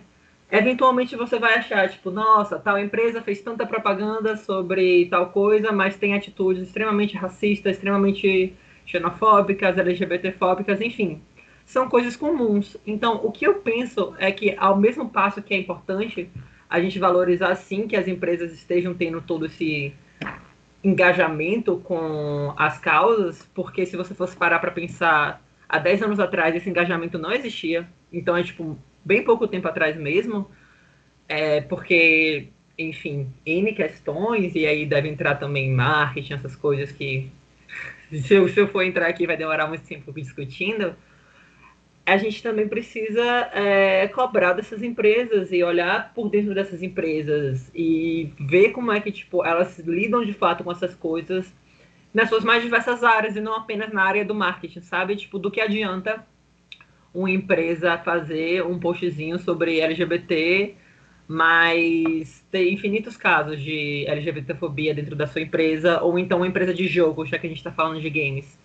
eventualmente 0.51 1.17
você 1.17 1.39
vai 1.39 1.55
achar, 1.55 1.89
tipo, 1.89 2.11
nossa, 2.11 2.59
tal 2.59 2.79
empresa 2.79 3.23
fez 3.23 3.41
tanta 3.41 3.65
propaganda 3.65 4.37
sobre 4.37 5.07
tal 5.07 5.31
coisa, 5.31 5.73
mas 5.73 5.97
tem 5.97 6.13
atitudes 6.13 6.65
extremamente 6.65 7.17
racistas, 7.17 7.77
extremamente 7.77 8.55
xenofóbicas, 8.85 9.79
LGBTfóbicas, 9.79 10.79
enfim. 10.83 11.23
São 11.65 11.89
coisas 11.89 12.17
comuns. 12.17 12.77
Então, 12.87 13.19
o 13.25 13.33
que 13.33 13.47
eu 13.47 13.55
penso 13.55 14.15
é 14.19 14.31
que, 14.31 14.55
ao 14.59 14.77
mesmo 14.77 15.09
passo 15.09 15.41
que 15.41 15.55
é 15.55 15.57
importante 15.57 16.29
a 16.73 16.81
gente 16.81 16.99
valorizar, 16.99 17.55
sim, 17.55 17.87
que 17.87 17.95
as 17.95 18.09
empresas 18.09 18.51
estejam 18.51 18.95
tendo 18.95 19.21
todo 19.21 19.45
esse 19.45 19.93
engajamento 20.83 21.77
com 21.85 22.55
as 22.57 22.79
causas, 22.79 23.47
porque 23.55 23.85
se 23.85 23.95
você 23.95 24.15
fosse 24.15 24.35
parar 24.35 24.59
para 24.59 24.71
pensar 24.71 25.45
há 25.69 25.79
10 25.79 26.03
anos 26.05 26.19
atrás 26.19 26.57
esse 26.57 26.71
engajamento 26.71 27.19
não 27.19 27.31
existia. 27.31 27.87
Então 28.11 28.35
é 28.35 28.43
tipo 28.43 28.79
bem 29.05 29.23
pouco 29.23 29.47
tempo 29.47 29.69
atrás 29.69 29.99
mesmo, 29.99 30.51
é, 31.29 31.61
porque, 31.61 32.49
enfim, 32.79 33.31
N 33.45 33.75
questões, 33.75 34.55
e 34.55 34.67
aí 34.67 34.87
deve 34.87 35.11
entrar 35.11 35.35
também 35.35 35.71
marketing, 35.71 36.33
essas 36.33 36.57
coisas 36.57 36.91
que 36.91 37.31
se 38.11 38.33
eu, 38.33 38.49
se 38.49 38.59
eu 38.59 38.67
for 38.67 38.83
entrar 38.83 39.09
aqui 39.09 39.27
vai 39.27 39.37
demorar 39.37 39.67
muito 39.67 39.87
tempo 39.87 40.11
discutindo. 40.11 40.97
A 42.05 42.17
gente 42.17 42.43
também 42.43 42.69
precisa 42.69 43.23
é, 43.53 44.09
cobrar 44.09 44.55
dessas 44.55 44.83
empresas 44.83 45.53
e 45.53 45.63
olhar 45.63 46.13
por 46.13 46.29
dentro 46.29 46.53
dessas 46.53 46.83
empresas 46.83 47.71
e 47.75 48.33
ver 48.41 48.71
como 48.71 48.91
é 48.91 49.01
que 49.01 49.13
tipo 49.13 49.45
elas 49.45 49.79
lidam 49.79 50.25
de 50.25 50.33
fato 50.33 50.65
com 50.65 50.73
essas 50.73 50.95
coisas 50.95 51.55
nas 52.13 52.29
suas 52.29 52.45
mais 52.45 52.63
diversas 52.63 53.03
áreas 53.03 53.37
e 53.37 53.41
não 53.41 53.55
apenas 53.55 53.93
na 53.93 54.03
área 54.03 54.25
do 54.25 54.35
marketing, 54.35 54.81
sabe? 54.81 55.17
Tipo, 55.17 55.39
do 55.39 55.51
que 55.51 55.61
adianta 55.61 56.27
uma 57.15 57.31
empresa 57.31 57.99
fazer 57.99 58.65
um 58.65 58.79
postzinho 58.79 59.39
sobre 59.39 59.81
LGBT, 59.81 60.75
mas 61.27 62.45
tem 62.51 62.75
infinitos 62.75 63.17
casos 63.17 63.61
de 63.61 64.05
LGBTfobia 64.07 64.95
dentro 64.95 65.17
da 65.17 65.27
sua 65.27 65.41
empresa, 65.41 66.01
ou 66.03 66.19
então 66.19 66.39
uma 66.39 66.47
empresa 66.47 66.75
de 66.75 66.87
jogo, 66.87 67.25
já 67.27 67.39
que 67.39 67.47
a 67.47 67.49
gente 67.49 67.59
está 67.59 67.73
falando 67.73 68.01
de 68.01 68.11
games. 68.11 68.59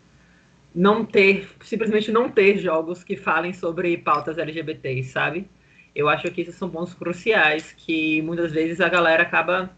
Não 0.78 1.04
ter, 1.04 1.50
simplesmente 1.64 2.12
não 2.12 2.30
ter 2.30 2.60
jogos 2.60 3.04
que 3.04 3.18
falem 3.18 3.52
sobre 3.52 3.98
pautas 3.98 4.38
LGBTs, 4.38 5.10
sabe? 5.10 5.50
Eu 5.96 6.08
acho 6.08 6.30
que 6.32 6.42
esses 6.42 6.54
são 6.54 6.70
pontos 6.70 6.94
cruciais 6.94 7.74
que 7.76 8.22
muitas 8.22 8.52
vezes 8.52 8.80
a 8.80 8.88
galera 8.88 9.24
acaba 9.24 9.72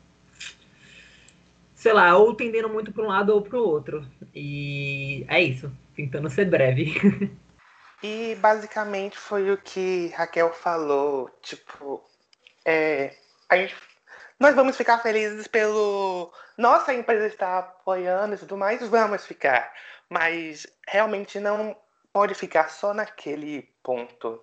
sei 1.73 1.93
lá, 1.93 2.17
ou 2.17 2.35
tendendo 2.35 2.67
muito 2.67 2.91
para 2.91 3.03
um 3.03 3.07
lado 3.07 3.33
ou 3.33 3.41
para 3.41 3.57
o 3.57 3.65
outro. 3.65 4.05
E 4.35 5.25
é 5.29 5.41
isso, 5.41 5.71
tentando 5.95 6.29
ser 6.29 6.45
breve. 6.45 6.93
E 8.01 8.35
basicamente 8.35 9.17
foi 9.17 9.51
o 9.51 9.57
que 9.57 10.07
Raquel 10.15 10.53
falou, 10.53 11.29
tipo, 11.41 12.01
é, 12.63 13.13
a 13.49 13.57
gente 13.57 13.75
nós 14.39 14.55
vamos 14.55 14.77
ficar 14.77 14.99
felizes 14.99 15.47
pelo. 15.47 16.31
Nossa, 16.57 16.93
empresa 16.93 17.27
está 17.27 17.59
apoiando 17.59 18.35
e 18.35 18.37
tudo 18.37 18.55
mais, 18.55 18.81
vamos 18.87 19.25
ficar. 19.25 19.69
Mas 20.09 20.67
realmente 20.87 21.39
não 21.39 21.75
pode 22.11 22.33
ficar 22.33 22.69
só 22.69 22.93
naquele 22.93 23.63
ponto. 23.83 24.41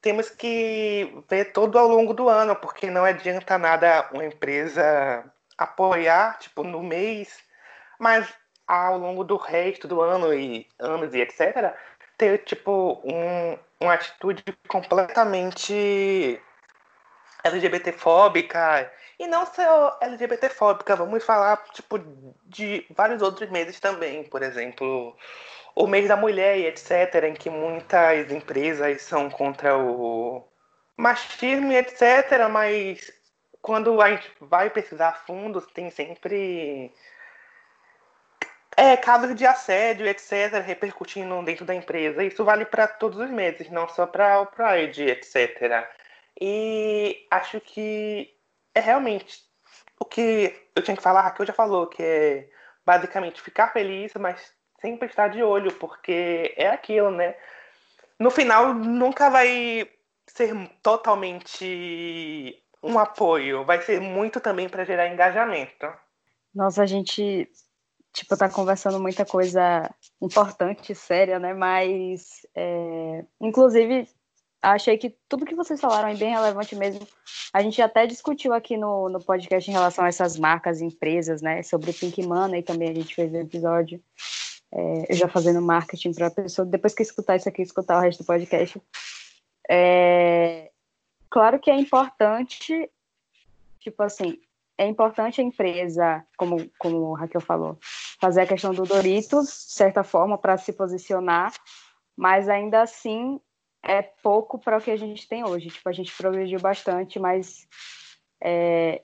Temos 0.00 0.30
que 0.30 1.22
ver 1.28 1.52
todo 1.52 1.78
ao 1.78 1.88
longo 1.88 2.12
do 2.14 2.28
ano, 2.28 2.54
porque 2.54 2.90
não 2.90 3.04
adianta 3.04 3.58
nada 3.58 4.08
uma 4.12 4.24
empresa 4.24 5.24
apoiar, 5.56 6.38
tipo, 6.38 6.62
no 6.62 6.82
mês, 6.82 7.42
mas 7.98 8.32
ao 8.66 8.98
longo 8.98 9.24
do 9.24 9.36
resto 9.36 9.88
do 9.88 10.00
ano 10.00 10.34
e 10.34 10.68
anos 10.78 11.14
e 11.14 11.20
etc., 11.20 11.74
ter, 12.18 12.38
tipo, 12.44 13.00
um, 13.04 13.58
uma 13.80 13.94
atitude 13.94 14.42
completamente 14.68 16.40
LGBTfóbica. 17.44 18.90
E 19.18 19.26
não 19.26 19.46
só 19.46 19.98
LGBTfóbica, 20.00 20.94
vamos 20.94 21.24
falar, 21.24 21.56
tipo, 21.72 21.98
de 22.44 22.86
vários 22.90 23.22
outros 23.22 23.50
meses 23.50 23.80
também. 23.80 24.24
Por 24.24 24.42
exemplo, 24.42 25.16
o 25.74 25.86
mês 25.86 26.08
da 26.08 26.16
mulher 26.16 26.58
e 26.58 26.66
etc., 26.66 27.24
em 27.24 27.34
que 27.34 27.48
muitas 27.48 28.30
empresas 28.30 29.02
são 29.02 29.30
contra 29.30 29.76
o 29.76 30.46
machismo 30.96 31.72
e 31.72 31.76
etc., 31.76 32.48
mas 32.50 33.12
quando 33.62 34.00
a 34.00 34.10
gente 34.10 34.30
vai 34.40 34.70
pesquisar 34.70 35.24
fundos, 35.26 35.66
tem 35.72 35.90
sempre 35.90 36.92
é, 38.76 38.96
casos 38.96 39.34
de 39.34 39.46
assédio, 39.46 40.06
etc., 40.06 40.62
repercutindo 40.64 41.42
dentro 41.42 41.64
da 41.64 41.74
empresa. 41.74 42.22
Isso 42.22 42.44
vale 42.44 42.66
para 42.66 42.86
todos 42.86 43.18
os 43.18 43.30
meses, 43.30 43.70
não 43.70 43.88
só 43.88 44.06
para 44.06 44.40
o 44.40 44.46
Pride, 44.46 45.04
etc. 45.04 45.88
E 46.40 47.26
acho 47.30 47.60
que 47.60 48.35
é 48.76 48.80
realmente 48.80 49.42
o 49.98 50.04
que 50.04 50.54
eu 50.74 50.82
tinha 50.82 50.96
que 50.96 51.02
falar, 51.02 51.20
a 51.20 51.22
Raquel 51.24 51.46
já 51.46 51.54
falou, 51.54 51.86
que 51.86 52.02
é 52.02 52.48
basicamente 52.84 53.40
ficar 53.40 53.72
feliz, 53.72 54.12
mas 54.14 54.52
sempre 54.78 55.08
estar 55.08 55.28
de 55.28 55.42
olho, 55.42 55.72
porque 55.74 56.54
é 56.56 56.68
aquilo, 56.68 57.10
né? 57.10 57.34
No 58.18 58.30
final, 58.30 58.74
nunca 58.74 59.30
vai 59.30 59.90
ser 60.26 60.54
totalmente 60.82 62.62
um 62.82 62.98
apoio, 62.98 63.64
vai 63.64 63.80
ser 63.80 63.98
muito 63.98 64.40
também 64.40 64.68
para 64.68 64.84
gerar 64.84 65.08
engajamento. 65.08 65.86
Nossa, 66.54 66.82
a 66.82 66.86
gente 66.86 67.50
tipo 68.12 68.36
tá 68.36 68.48
conversando 68.48 69.00
muita 69.00 69.24
coisa 69.24 69.90
importante, 70.20 70.94
séria, 70.94 71.38
né? 71.38 71.54
Mas, 71.54 72.46
é... 72.54 73.24
inclusive, 73.40 74.06
achei 74.72 74.98
que 74.98 75.14
tudo 75.28 75.46
que 75.46 75.54
vocês 75.54 75.80
falaram 75.80 76.08
é 76.08 76.14
bem 76.14 76.30
relevante 76.30 76.74
mesmo. 76.74 77.06
A 77.52 77.62
gente 77.62 77.80
até 77.80 78.06
discutiu 78.06 78.52
aqui 78.52 78.76
no, 78.76 79.08
no 79.08 79.20
podcast 79.20 79.70
em 79.70 79.72
relação 79.72 80.04
a 80.04 80.08
essas 80.08 80.38
marcas, 80.38 80.80
empresas, 80.80 81.40
né? 81.40 81.62
Sobre 81.62 81.90
o 81.90 81.94
Pink 81.94 82.26
Money 82.26 82.62
também 82.62 82.90
a 82.90 82.94
gente 82.94 83.14
fez 83.14 83.32
um 83.32 83.40
episódio. 83.40 84.02
É, 84.72 85.14
já 85.14 85.28
fazendo 85.28 85.62
marketing 85.62 86.12
para 86.12 86.26
a 86.26 86.30
pessoa, 86.30 86.66
depois 86.66 86.92
que 86.92 87.02
escutar 87.02 87.36
isso 87.36 87.48
aqui, 87.48 87.62
escutar 87.62 87.98
o 87.98 88.00
resto 88.00 88.24
do 88.24 88.26
podcast. 88.26 88.82
É, 89.70 90.70
claro 91.30 91.60
que 91.60 91.70
é 91.70 91.78
importante, 91.78 92.90
tipo 93.78 94.02
assim, 94.02 94.38
é 94.76 94.86
importante 94.86 95.40
a 95.40 95.44
empresa, 95.44 96.24
como, 96.36 96.68
como 96.78 96.96
o 96.98 97.14
Raquel 97.14 97.40
falou, 97.40 97.78
fazer 98.20 98.42
a 98.42 98.46
questão 98.46 98.74
do 98.74 98.82
Doritos, 98.82 99.46
de 99.46 99.72
certa 99.72 100.02
forma, 100.02 100.36
para 100.36 100.58
se 100.58 100.72
posicionar, 100.72 101.52
mas 102.16 102.48
ainda 102.48 102.82
assim 102.82 103.40
é 103.82 104.02
pouco 104.02 104.58
para 104.58 104.78
o 104.78 104.80
que 104.80 104.90
a 104.90 104.96
gente 104.96 105.28
tem 105.28 105.44
hoje. 105.44 105.68
Tipo, 105.68 105.88
a 105.88 105.92
gente 105.92 106.16
progrediu 106.16 106.60
bastante, 106.60 107.18
mas 107.18 107.66
é, 108.42 109.02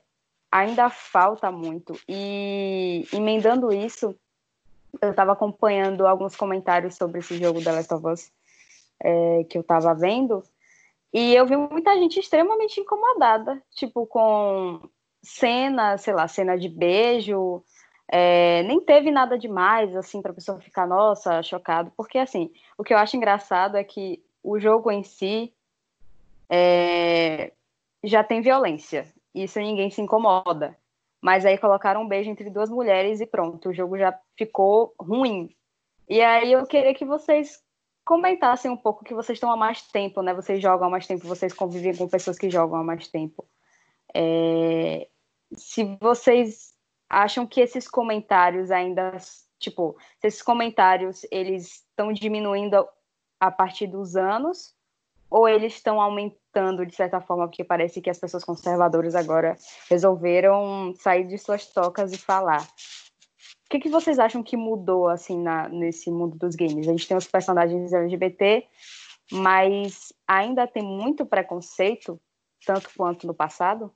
ainda 0.51 0.89
falta 0.89 1.51
muito. 1.51 1.99
E 2.07 3.07
emendando 3.11 3.71
isso, 3.71 4.15
eu 5.01 5.11
estava 5.11 5.33
acompanhando 5.33 6.05
alguns 6.05 6.35
comentários 6.35 6.95
sobre 6.95 7.19
esse 7.19 7.37
jogo 7.37 7.63
The 7.63 7.71
Last 7.71 7.93
of 7.93 8.07
Us 8.07 8.31
é, 9.03 9.43
que 9.49 9.57
eu 9.57 9.61
estava 9.61 9.93
vendo, 9.93 10.43
e 11.13 11.35
eu 11.35 11.45
vi 11.45 11.55
muita 11.55 11.95
gente 11.95 12.19
extremamente 12.19 12.79
incomodada, 12.79 13.61
tipo, 13.71 14.07
com 14.07 14.81
cena, 15.21 15.97
sei 15.97 16.13
lá, 16.13 16.27
cena 16.27 16.57
de 16.57 16.67
beijo, 16.67 17.63
é, 18.11 18.63
nem 18.63 18.79
teve 18.81 19.11
nada 19.11 19.37
demais, 19.37 19.95
assim, 19.95 20.21
para 20.21 20.31
a 20.31 20.35
pessoa 20.35 20.59
ficar, 20.59 20.87
nossa, 20.87 21.43
chocado, 21.43 21.91
porque, 21.95 22.17
assim, 22.17 22.51
o 22.77 22.83
que 22.83 22.93
eu 22.93 22.97
acho 22.97 23.15
engraçado 23.15 23.77
é 23.77 23.83
que 23.83 24.22
o 24.43 24.59
jogo 24.59 24.91
em 24.91 25.03
si 25.03 25.53
é, 26.49 27.53
já 28.03 28.23
tem 28.23 28.41
violência. 28.41 29.07
Isso 29.33 29.59
ninguém 29.59 29.89
se 29.89 30.01
incomoda. 30.01 30.77
Mas 31.21 31.45
aí 31.45 31.57
colocaram 31.57 32.01
um 32.01 32.07
beijo 32.07 32.29
entre 32.29 32.49
duas 32.49 32.69
mulheres 32.69 33.21
e 33.21 33.25
pronto, 33.25 33.69
o 33.69 33.73
jogo 33.73 33.97
já 33.97 34.13
ficou 34.37 34.93
ruim. 34.99 35.55
E 36.09 36.21
aí 36.21 36.51
eu 36.51 36.65
queria 36.67 36.93
que 36.93 37.05
vocês 37.05 37.63
comentassem 38.03 38.69
um 38.69 38.75
pouco 38.75 39.05
que 39.05 39.13
vocês 39.13 39.37
estão 39.37 39.49
há 39.49 39.55
mais 39.55 39.81
tempo, 39.83 40.21
né? 40.21 40.33
Vocês 40.33 40.61
jogam 40.61 40.87
há 40.87 40.91
mais 40.91 41.07
tempo, 41.07 41.25
vocês 41.25 41.53
convivem 41.53 41.95
com 41.95 42.09
pessoas 42.09 42.37
que 42.37 42.49
jogam 42.49 42.77
há 42.77 42.83
mais 42.83 43.07
tempo. 43.07 43.47
É... 44.13 45.07
Se 45.55 45.97
vocês 46.01 46.73
acham 47.09 47.47
que 47.47 47.61
esses 47.61 47.87
comentários 47.87 48.69
ainda, 48.69 49.15
tipo, 49.59 49.95
se 50.19 50.27
esses 50.27 50.41
comentários 50.41 51.25
eles 51.31 51.85
estão 51.89 52.11
diminuindo 52.11 52.85
a 53.43 53.51
partir 53.51 53.87
dos 53.87 54.15
anos, 54.15 54.73
ou 55.29 55.49
eles 55.49 55.73
estão 55.73 55.99
aumentando 55.99 56.85
de 56.85 56.95
certa 56.95 57.19
forma, 57.19 57.45
porque 57.45 57.61
parece 57.61 57.99
que 57.99 58.09
as 58.09 58.17
pessoas 58.17 58.45
conservadoras 58.45 59.15
agora 59.15 59.57
resolveram 59.89 60.93
sair 60.97 61.27
de 61.27 61.37
suas 61.37 61.67
tocas 61.67 62.13
e 62.13 62.17
falar. 62.17 62.61
O 62.61 63.69
que, 63.69 63.79
que 63.81 63.89
vocês 63.89 64.17
acham 64.17 64.41
que 64.41 64.55
mudou 64.55 65.09
assim 65.09 65.37
na, 65.37 65.67
nesse 65.67 66.09
mundo 66.09 66.37
dos 66.37 66.55
games? 66.55 66.87
A 66.87 66.91
gente 66.91 67.05
tem 67.05 67.17
os 67.17 67.27
personagens 67.27 67.91
LGBT, 67.91 68.65
mas 69.29 70.13
ainda 70.25 70.65
tem 70.65 70.81
muito 70.81 71.25
preconceito, 71.25 72.17
tanto 72.65 72.91
quanto 72.95 73.27
no 73.27 73.33
passado? 73.33 73.91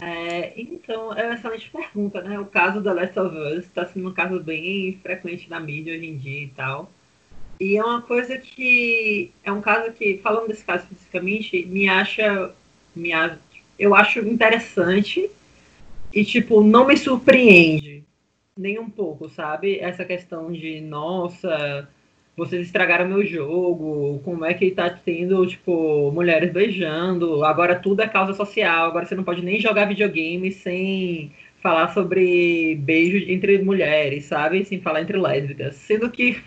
É, 0.00 0.58
então, 0.58 1.12
é 1.12 1.26
uma 1.26 1.34
excelente 1.34 1.70
pergunta, 1.70 2.22
né? 2.22 2.40
O 2.40 2.46
caso 2.46 2.80
da 2.80 2.94
Last 2.94 3.18
of 3.18 3.36
Us 3.36 3.66
está 3.66 3.84
sendo 3.84 4.08
um 4.08 4.14
caso 4.14 4.42
bem 4.42 4.98
frequente 5.02 5.50
na 5.50 5.60
mídia 5.60 5.94
hoje 5.94 6.06
em 6.06 6.16
dia 6.16 6.44
e 6.44 6.48
tal. 6.48 6.90
E 7.60 7.76
é 7.76 7.84
uma 7.84 8.02
coisa 8.02 8.36
que 8.38 9.30
é 9.42 9.52
um 9.52 9.60
caso 9.60 9.92
que, 9.92 10.18
falando 10.18 10.48
desse 10.48 10.64
caso 10.64 10.84
especificamente, 10.84 11.64
me 11.66 11.88
acha, 11.88 12.52
me 12.94 13.10
eu 13.78 13.94
acho 13.94 14.20
interessante 14.20 15.30
e 16.12 16.24
tipo 16.24 16.62
não 16.62 16.86
me 16.86 16.96
surpreende 16.96 17.94
nem 18.56 18.78
um 18.78 18.88
pouco, 18.88 19.28
sabe? 19.28 19.78
Essa 19.80 20.04
questão 20.04 20.52
de 20.52 20.80
nossa, 20.80 21.88
vocês 22.36 22.66
estragaram 22.66 23.08
meu 23.08 23.24
jogo, 23.26 24.20
como 24.24 24.44
é 24.44 24.54
que 24.54 24.70
tá 24.70 24.88
tendo, 24.90 25.46
tipo, 25.46 26.10
mulheres 26.12 26.52
beijando, 26.52 27.44
agora 27.44 27.78
tudo 27.78 28.02
é 28.02 28.08
causa 28.08 28.32
social, 28.32 28.86
agora 28.86 29.06
você 29.06 29.14
não 29.14 29.24
pode 29.24 29.42
nem 29.42 29.60
jogar 29.60 29.86
videogame 29.86 30.52
sem 30.52 31.32
falar 31.60 31.92
sobre 31.92 32.76
beijo 32.76 33.16
entre 33.30 33.58
mulheres, 33.62 34.26
sabe? 34.26 34.64
Sem 34.64 34.80
falar 34.80 35.02
entre 35.02 35.18
lésbicas. 35.18 35.74
Sendo 35.76 36.10
que 36.10 36.40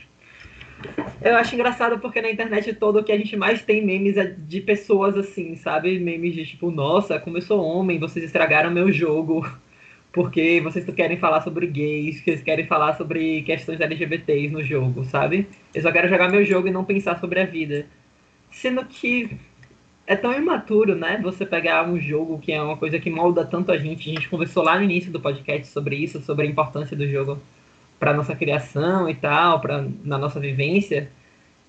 eu 1.21 1.35
acho 1.35 1.55
engraçado 1.55 1.99
porque 1.99 2.21
na 2.21 2.29
internet 2.29 2.73
todo 2.73 2.99
o 2.99 3.03
que 3.03 3.11
a 3.11 3.17
gente 3.17 3.35
mais 3.35 3.63
tem 3.63 3.83
memes 3.83 4.17
é 4.17 4.25
de 4.25 4.61
pessoas 4.61 5.17
assim, 5.17 5.55
sabe? 5.55 5.99
Memes 5.99 6.35
de 6.35 6.45
tipo, 6.45 6.69
nossa, 6.71 7.19
como 7.19 7.37
eu 7.37 7.41
sou 7.41 7.63
homem, 7.63 7.99
vocês 7.99 8.23
estragaram 8.25 8.71
meu 8.71 8.91
jogo. 8.91 9.45
Porque 10.13 10.61
vocês 10.61 10.83
querem 10.95 11.17
falar 11.17 11.41
sobre 11.41 11.67
gays, 11.67 12.23
vocês 12.23 12.41
querem 12.41 12.65
falar 12.65 12.95
sobre 12.95 13.43
questões 13.43 13.79
LGBTs 13.79 14.51
no 14.51 14.63
jogo, 14.63 15.03
sabe? 15.03 15.47
Eu 15.75 15.81
só 15.81 15.91
quero 15.91 16.07
jogar 16.07 16.31
meu 16.31 16.43
jogo 16.43 16.67
e 16.67 16.71
não 16.71 16.83
pensar 16.83 17.19
sobre 17.19 17.39
a 17.39 17.45
vida. 17.45 17.85
Sendo 18.49 18.83
que 18.85 19.37
é 20.07 20.15
tão 20.15 20.33
imaturo, 20.33 20.95
né? 20.95 21.19
Você 21.21 21.45
pegar 21.45 21.87
um 21.87 21.99
jogo 21.99 22.39
que 22.39 22.51
é 22.51 22.59
uma 22.59 22.77
coisa 22.77 22.97
que 22.97 23.11
molda 23.11 23.45
tanto 23.45 23.71
a 23.71 23.77
gente. 23.77 24.09
A 24.09 24.13
gente 24.13 24.29
conversou 24.29 24.63
lá 24.63 24.77
no 24.77 24.85
início 24.85 25.11
do 25.11 25.19
podcast 25.19 25.67
sobre 25.67 25.97
isso, 25.97 26.19
sobre 26.21 26.47
a 26.47 26.49
importância 26.49 26.97
do 26.97 27.07
jogo 27.07 27.39
para 27.99 28.13
nossa 28.13 28.35
criação 28.35 29.09
e 29.09 29.15
tal, 29.15 29.59
para 29.59 29.87
na 30.03 30.17
nossa 30.17 30.39
vivência. 30.39 31.09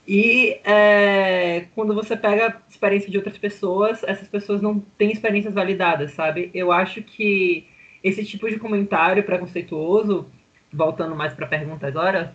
E 0.06 0.58
é, 0.64 1.66
quando 1.74 1.94
você 1.94 2.16
pega 2.16 2.56
experiência 2.68 3.10
de 3.10 3.18
outras 3.18 3.36
pessoas, 3.36 4.02
essas 4.04 4.26
pessoas 4.26 4.62
não 4.62 4.80
têm 4.96 5.12
experiências 5.12 5.52
validadas, 5.52 6.12
sabe? 6.12 6.50
Eu 6.54 6.72
acho 6.72 7.02
que 7.02 7.66
esse 8.02 8.24
tipo 8.24 8.48
de 8.48 8.58
comentário 8.58 9.22
preconceituoso, 9.22 10.26
voltando 10.72 11.14
mais 11.14 11.34
para 11.34 11.44
a 11.44 11.48
pergunta 11.48 11.86
agora, 11.86 12.34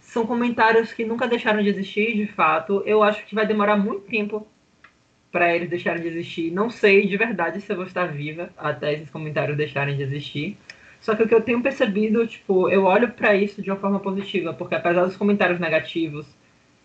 são 0.00 0.26
comentários 0.26 0.92
que 0.92 1.04
nunca 1.04 1.26
deixaram 1.26 1.62
de 1.62 1.68
existir, 1.70 2.14
de 2.14 2.26
fato. 2.26 2.82
Eu 2.84 3.02
acho 3.02 3.24
que 3.24 3.34
vai 3.34 3.46
demorar 3.46 3.76
muito 3.76 4.02
tempo 4.02 4.46
para 5.32 5.54
eles 5.54 5.70
deixarem 5.70 6.02
de 6.02 6.08
existir. 6.08 6.50
Não 6.50 6.70
sei 6.70 7.06
de 7.06 7.16
verdade 7.16 7.60
se 7.60 7.72
eu 7.72 7.76
vou 7.76 7.86
estar 7.86 8.06
viva 8.06 8.50
até 8.56 8.92
esses 8.92 9.10
comentários 9.10 9.56
deixarem 9.56 9.96
de 9.96 10.02
existir. 10.02 10.58
Só 11.04 11.14
que 11.14 11.22
o 11.22 11.28
que 11.28 11.34
eu 11.34 11.42
tenho 11.42 11.60
percebido, 11.60 12.26
tipo, 12.26 12.66
eu 12.70 12.84
olho 12.84 13.10
para 13.10 13.36
isso 13.36 13.60
de 13.60 13.70
uma 13.70 13.78
forma 13.78 14.00
positiva, 14.00 14.54
porque 14.54 14.74
apesar 14.74 15.04
dos 15.04 15.18
comentários 15.18 15.60
negativos 15.60 16.26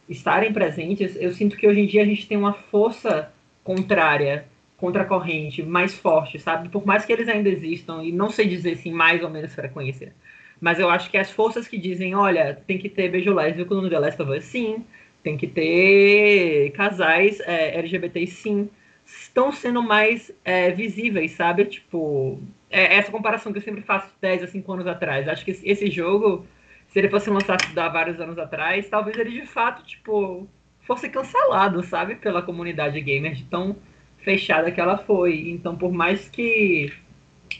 estarem 0.09 0.51
presentes, 0.51 1.15
eu 1.15 1.31
sinto 1.31 1.55
que 1.55 1.65
hoje 1.65 1.79
em 1.79 1.85
dia 1.85 2.01
a 2.01 2.05
gente 2.05 2.27
tem 2.27 2.37
uma 2.37 2.51
força 2.51 3.31
contrária 3.63 4.45
contra 4.75 5.03
a 5.03 5.05
corrente 5.05 5.63
mais 5.63 5.93
forte, 5.93 6.37
sabe? 6.37 6.67
Por 6.67 6.85
mais 6.85 7.05
que 7.05 7.13
eles 7.13 7.29
ainda 7.29 7.47
existam, 7.47 8.03
e 8.03 8.11
não 8.11 8.29
sei 8.29 8.45
dizer 8.45 8.73
assim, 8.73 8.91
mais 8.91 9.23
ou 9.23 9.29
menos 9.29 9.55
frequência. 9.55 10.13
Mas 10.59 10.79
eu 10.79 10.89
acho 10.89 11.09
que 11.09 11.17
as 11.17 11.31
forças 11.31 11.65
que 11.65 11.77
dizem, 11.77 12.13
olha, 12.13 12.61
tem 12.67 12.77
que 12.77 12.89
ter 12.89 13.09
beijo 13.09 13.33
lésbico 13.33 13.73
no 13.73 13.89
The 13.89 13.99
Last 13.99 14.21
of 14.21 14.37
Us, 14.37 14.43
sim. 14.43 14.83
Tem 15.23 15.37
que 15.37 15.47
ter 15.47 16.71
casais 16.71 17.39
é, 17.39 17.79
LGBT, 17.79 18.27
sim. 18.27 18.69
Estão 19.05 19.53
sendo 19.53 19.81
mais 19.81 20.29
é, 20.43 20.71
visíveis, 20.71 21.31
sabe? 21.31 21.63
Tipo, 21.63 22.37
é 22.69 22.95
essa 22.95 23.11
comparação 23.11 23.51
que 23.51 23.57
eu 23.57 23.63
sempre 23.63 23.81
faço 23.81 24.09
10 24.21 24.43
a 24.43 24.47
5 24.47 24.71
anos 24.71 24.87
atrás. 24.87 25.27
Acho 25.27 25.43
que 25.43 25.51
esse 25.51 25.89
jogo, 25.89 26.45
se 26.87 26.99
ele 26.99 27.09
fosse 27.09 27.29
lançado 27.29 27.63
há 27.77 27.89
vários 27.89 28.19
anos 28.19 28.37
atrás, 28.37 28.87
talvez 28.89 29.17
ele 29.17 29.31
de 29.31 29.45
fato, 29.45 29.83
tipo, 29.83 30.47
fosse 30.81 31.09
cancelado, 31.09 31.83
sabe? 31.83 32.15
Pela 32.15 32.41
comunidade 32.41 32.99
gamer 33.01 33.33
de 33.33 33.43
tão 33.45 33.75
fechada 34.19 34.71
que 34.71 34.79
ela 34.79 34.97
foi. 34.97 35.49
Então, 35.49 35.75
por 35.75 35.91
mais 35.91 36.29
que 36.29 36.91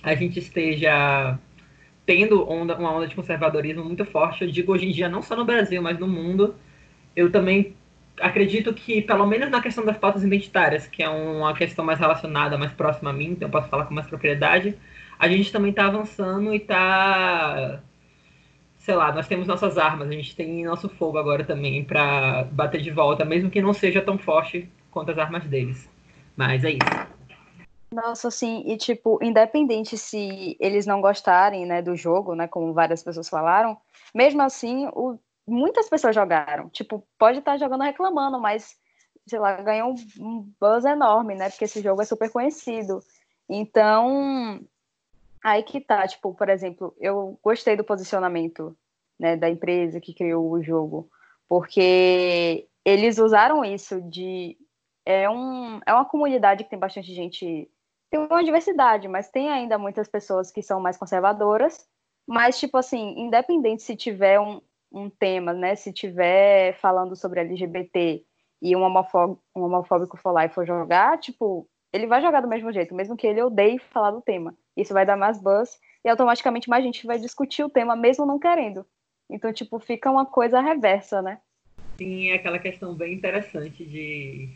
a 0.04 0.13
gente 0.15 0.39
esteja 0.39 1.38
tendo 2.06 2.50
onda, 2.50 2.76
uma 2.76 2.91
onda 2.91 3.08
de 3.08 3.15
conservadorismo 3.15 3.84
muito 3.84 4.04
forte, 4.06 4.43
eu 4.43 4.52
digo 4.52 4.74
hoje 4.74 4.88
em 4.88 4.91
dia, 4.91 5.08
não 5.08 5.22
só 5.22 5.36
no 5.36 5.45
Brasil, 5.45 5.82
mas 5.82 6.00
no 6.00 6.08
mundo, 6.08 6.56
eu 7.15 7.32
também 7.32 7.76
acredito 8.19 8.74
que, 8.74 9.02
pelo 9.02 9.26
menos 9.26 9.50
na 9.50 9.62
questão 9.62 9.86
das 9.86 9.98
pautas 9.98 10.24
identitárias, 10.24 10.88
que 10.88 11.04
é 11.04 11.10
uma 11.10 11.54
questão 11.54 11.86
mais 11.86 12.00
relacionada, 12.00 12.58
mais 12.58 12.72
próxima 12.74 13.12
a 13.12 13.13
mim, 13.13 13.32
então 13.32 13.48
eu 13.48 13.52
posso 13.52 13.69
falar 13.69 13.86
com 13.86 13.93
mais 13.93 14.08
propriedade, 14.08 14.76
a 15.19 15.27
gente 15.27 15.51
também 15.51 15.71
está 15.71 15.86
avançando 15.86 16.53
e 16.53 16.58
está 16.58 17.82
sei 18.77 18.95
lá, 18.95 19.12
nós 19.12 19.27
temos 19.27 19.45
nossas 19.45 19.77
armas, 19.77 20.08
a 20.08 20.13
gente 20.13 20.36
tem 20.36 20.65
nosso 20.65 20.89
fogo 20.89 21.19
agora 21.19 21.43
também 21.43 21.84
para 21.84 22.45
bater 22.45 22.82
de 22.82 22.89
volta, 22.89 23.23
mesmo 23.23 23.51
que 23.51 23.62
não 23.62 23.73
seja 23.73 24.01
tão 24.01 24.17
forte 24.17 24.67
quanto 24.89 25.12
as 25.12 25.17
armas 25.19 25.43
deles. 25.43 25.88
Mas 26.36 26.63
é 26.63 26.71
isso. 26.71 27.19
Nossa, 27.91 28.29
assim, 28.29 28.63
e 28.65 28.77
tipo, 28.77 29.19
independente 29.21 29.97
se 29.97 30.55
eles 30.60 30.86
não 30.86 31.01
gostarem, 31.01 31.65
né, 31.65 31.82
do 31.82 31.95
jogo, 31.95 32.34
né, 32.34 32.47
como 32.47 32.73
várias 32.73 33.03
pessoas 33.03 33.27
falaram, 33.27 33.77
mesmo 34.15 34.41
assim, 34.41 34.88
o, 34.93 35.19
muitas 35.47 35.89
pessoas 35.89 36.15
jogaram. 36.15 36.69
Tipo, 36.69 37.05
pode 37.17 37.39
estar 37.39 37.58
jogando 37.58 37.84
reclamando, 37.84 38.39
mas, 38.39 38.75
sei 39.27 39.39
lá, 39.39 39.55
ganhou 39.58 39.93
um 40.19 40.51
buzz 40.60 40.86
enorme, 40.86 41.36
né, 41.36 41.49
porque 41.49 41.65
esse 41.65 41.82
jogo 41.82 42.01
é 42.01 42.05
super 42.05 42.32
conhecido. 42.32 43.01
Então, 43.47 44.62
aí 45.43 45.63
que 45.63 45.82
tá, 45.82 46.08
tipo, 46.08 46.34
por 46.34 46.49
exemplo, 46.49 46.95
eu 46.99 47.39
gostei 47.43 47.75
do 47.75 47.84
posicionamento, 47.84 48.78
né, 49.19 49.36
da 49.36 49.49
empresa 49.49 49.99
que 49.99 50.13
criou 50.13 50.49
o 50.52 50.62
jogo, 50.62 51.10
porque 51.47 52.67
eles 52.86 53.17
usaram 53.17 53.63
isso 53.63 54.02
de 54.02 54.58
é, 55.06 55.30
um, 55.30 55.80
é 55.86 55.93
uma 55.93 56.06
comunidade 56.06 56.63
que 56.63 56.69
tem 56.69 56.80
bastante 56.80 57.13
gente, 57.13 57.69
tem 58.10 58.19
uma 58.19 58.43
diversidade, 58.43 59.08
mas 59.08 59.30
tem 59.30 59.49
ainda 59.49 59.78
muitas 59.78 60.08
pessoas 60.08 60.52
que 60.52 60.62
são 60.62 60.80
mais 60.80 60.97
conservadoras, 60.97 61.86
mas, 62.28 62.60
tipo 62.60 62.78
assim, 62.78 63.15
independente 63.17 63.82
se 63.82 63.95
tiver 63.95 64.39
um, 64.39 64.62
um 64.91 65.10
tema, 65.10 65.54
né, 65.54 65.75
se 65.75 65.91
tiver 65.91 66.73
falando 66.80 67.15
sobre 67.15 67.39
LGBT 67.41 68.23
e 68.62 68.75
um 68.75 68.82
homofóbico, 68.82 69.41
um 69.56 69.63
homofóbico 69.63 70.17
for 70.17 70.32
lá 70.32 70.45
e 70.45 70.49
for 70.49 70.65
jogar, 70.65 71.17
tipo, 71.17 71.67
ele 71.91 72.08
vai 72.08 72.21
jogar 72.21 72.41
do 72.41 72.47
mesmo 72.47 72.71
jeito, 72.71 72.93
mesmo 72.93 73.17
que 73.17 73.25
ele 73.25 73.41
odeie 73.41 73.80
falar 73.80 74.12
do 74.12 74.21
tema. 74.21 74.56
Isso 74.79 74.93
vai 74.93 75.05
dar 75.05 75.17
mais 75.17 75.41
buzz 75.41 75.79
e 76.03 76.09
automaticamente 76.09 76.69
mais 76.69 76.83
gente 76.83 77.05
vai 77.05 77.19
discutir 77.19 77.63
o 77.63 77.69
tema, 77.69 77.95
mesmo 77.95 78.25
não 78.25 78.39
querendo. 78.39 78.85
Então, 79.29 79.51
tipo, 79.51 79.79
fica 79.79 80.09
uma 80.09 80.25
coisa 80.25 80.59
reversa, 80.59 81.21
né? 81.21 81.37
Sim, 81.97 82.31
é 82.31 82.35
aquela 82.35 82.57
questão 82.57 82.93
bem 82.95 83.13
interessante 83.13 83.83
de 83.83 84.49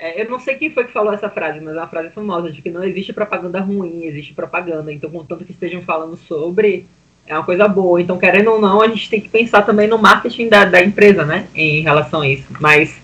é, 0.00 0.22
eu 0.22 0.30
não 0.30 0.40
sei 0.40 0.54
quem 0.54 0.70
foi 0.70 0.84
que 0.84 0.92
falou 0.92 1.12
essa 1.12 1.28
frase, 1.28 1.60
mas 1.60 1.74
é 1.74 1.78
uma 1.78 1.86
frase 1.86 2.08
famosa 2.08 2.50
de 2.50 2.62
que 2.62 2.70
não 2.70 2.82
existe 2.82 3.12
propaganda 3.12 3.60
ruim, 3.60 4.06
existe 4.06 4.32
propaganda. 4.32 4.90
Então, 4.90 5.10
contanto 5.10 5.44
que 5.44 5.52
estejam 5.52 5.82
falando 5.82 6.16
sobre, 6.16 6.86
é 7.26 7.34
uma 7.34 7.44
coisa 7.44 7.68
boa. 7.68 8.00
Então, 8.00 8.16
querendo 8.16 8.50
ou 8.50 8.58
não, 8.58 8.80
a 8.80 8.88
gente 8.88 9.10
tem 9.10 9.20
que 9.20 9.28
pensar 9.28 9.60
também 9.60 9.86
no 9.86 9.98
marketing 9.98 10.48
da, 10.48 10.64
da 10.64 10.82
empresa, 10.82 11.26
né? 11.26 11.48
Em 11.54 11.82
relação 11.82 12.22
a 12.22 12.28
isso. 12.28 12.46
Mas 12.58 12.96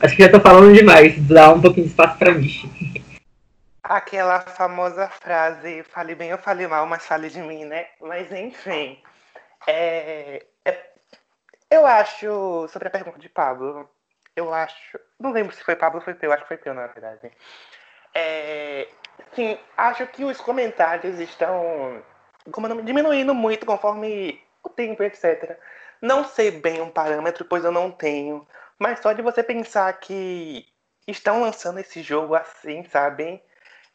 acho 0.00 0.16
que 0.16 0.22
já 0.22 0.26
estou 0.26 0.40
falando 0.40 0.74
demais. 0.74 1.14
Dá 1.24 1.52
um 1.52 1.60
pouquinho 1.60 1.86
de 1.86 1.92
espaço 1.92 2.18
para 2.18 2.34
mim. 2.34 2.50
Aquela 3.90 4.40
famosa 4.40 5.08
frase, 5.08 5.82
fale 5.82 6.14
bem 6.14 6.32
ou 6.32 6.38
fale 6.38 6.64
mal, 6.68 6.86
mas 6.86 7.04
fale 7.04 7.28
de 7.28 7.40
mim, 7.42 7.64
né? 7.64 7.88
Mas 8.00 8.30
enfim. 8.30 9.02
É, 9.66 10.46
é, 10.64 10.90
eu 11.68 11.84
acho, 11.84 12.68
sobre 12.68 12.86
a 12.86 12.90
pergunta 12.92 13.18
de 13.18 13.28
Pablo, 13.28 13.90
eu 14.36 14.54
acho. 14.54 14.96
Não 15.18 15.32
lembro 15.32 15.52
se 15.56 15.64
foi 15.64 15.74
Pablo 15.74 15.98
ou 15.98 16.04
foi 16.04 16.14
Peu, 16.14 16.32
acho 16.32 16.42
que 16.42 16.48
foi 16.48 16.56
Peu, 16.56 16.72
na 16.72 16.86
verdade. 16.86 17.32
É, 18.14 18.86
sim, 19.34 19.58
acho 19.76 20.06
que 20.06 20.24
os 20.24 20.40
comentários 20.40 21.18
estão 21.18 22.00
como, 22.52 22.82
diminuindo 22.82 23.34
muito 23.34 23.66
conforme 23.66 24.40
o 24.62 24.68
tempo, 24.68 25.02
etc. 25.02 25.58
Não 26.00 26.24
sei 26.24 26.52
bem 26.52 26.80
um 26.80 26.90
parâmetro, 26.90 27.44
pois 27.44 27.64
eu 27.64 27.72
não 27.72 27.90
tenho. 27.90 28.46
Mas 28.78 29.00
só 29.00 29.12
de 29.12 29.20
você 29.20 29.42
pensar 29.42 29.92
que 29.94 30.64
estão 31.08 31.40
lançando 31.40 31.80
esse 31.80 32.02
jogo 32.02 32.36
assim, 32.36 32.84
sabem? 32.84 33.42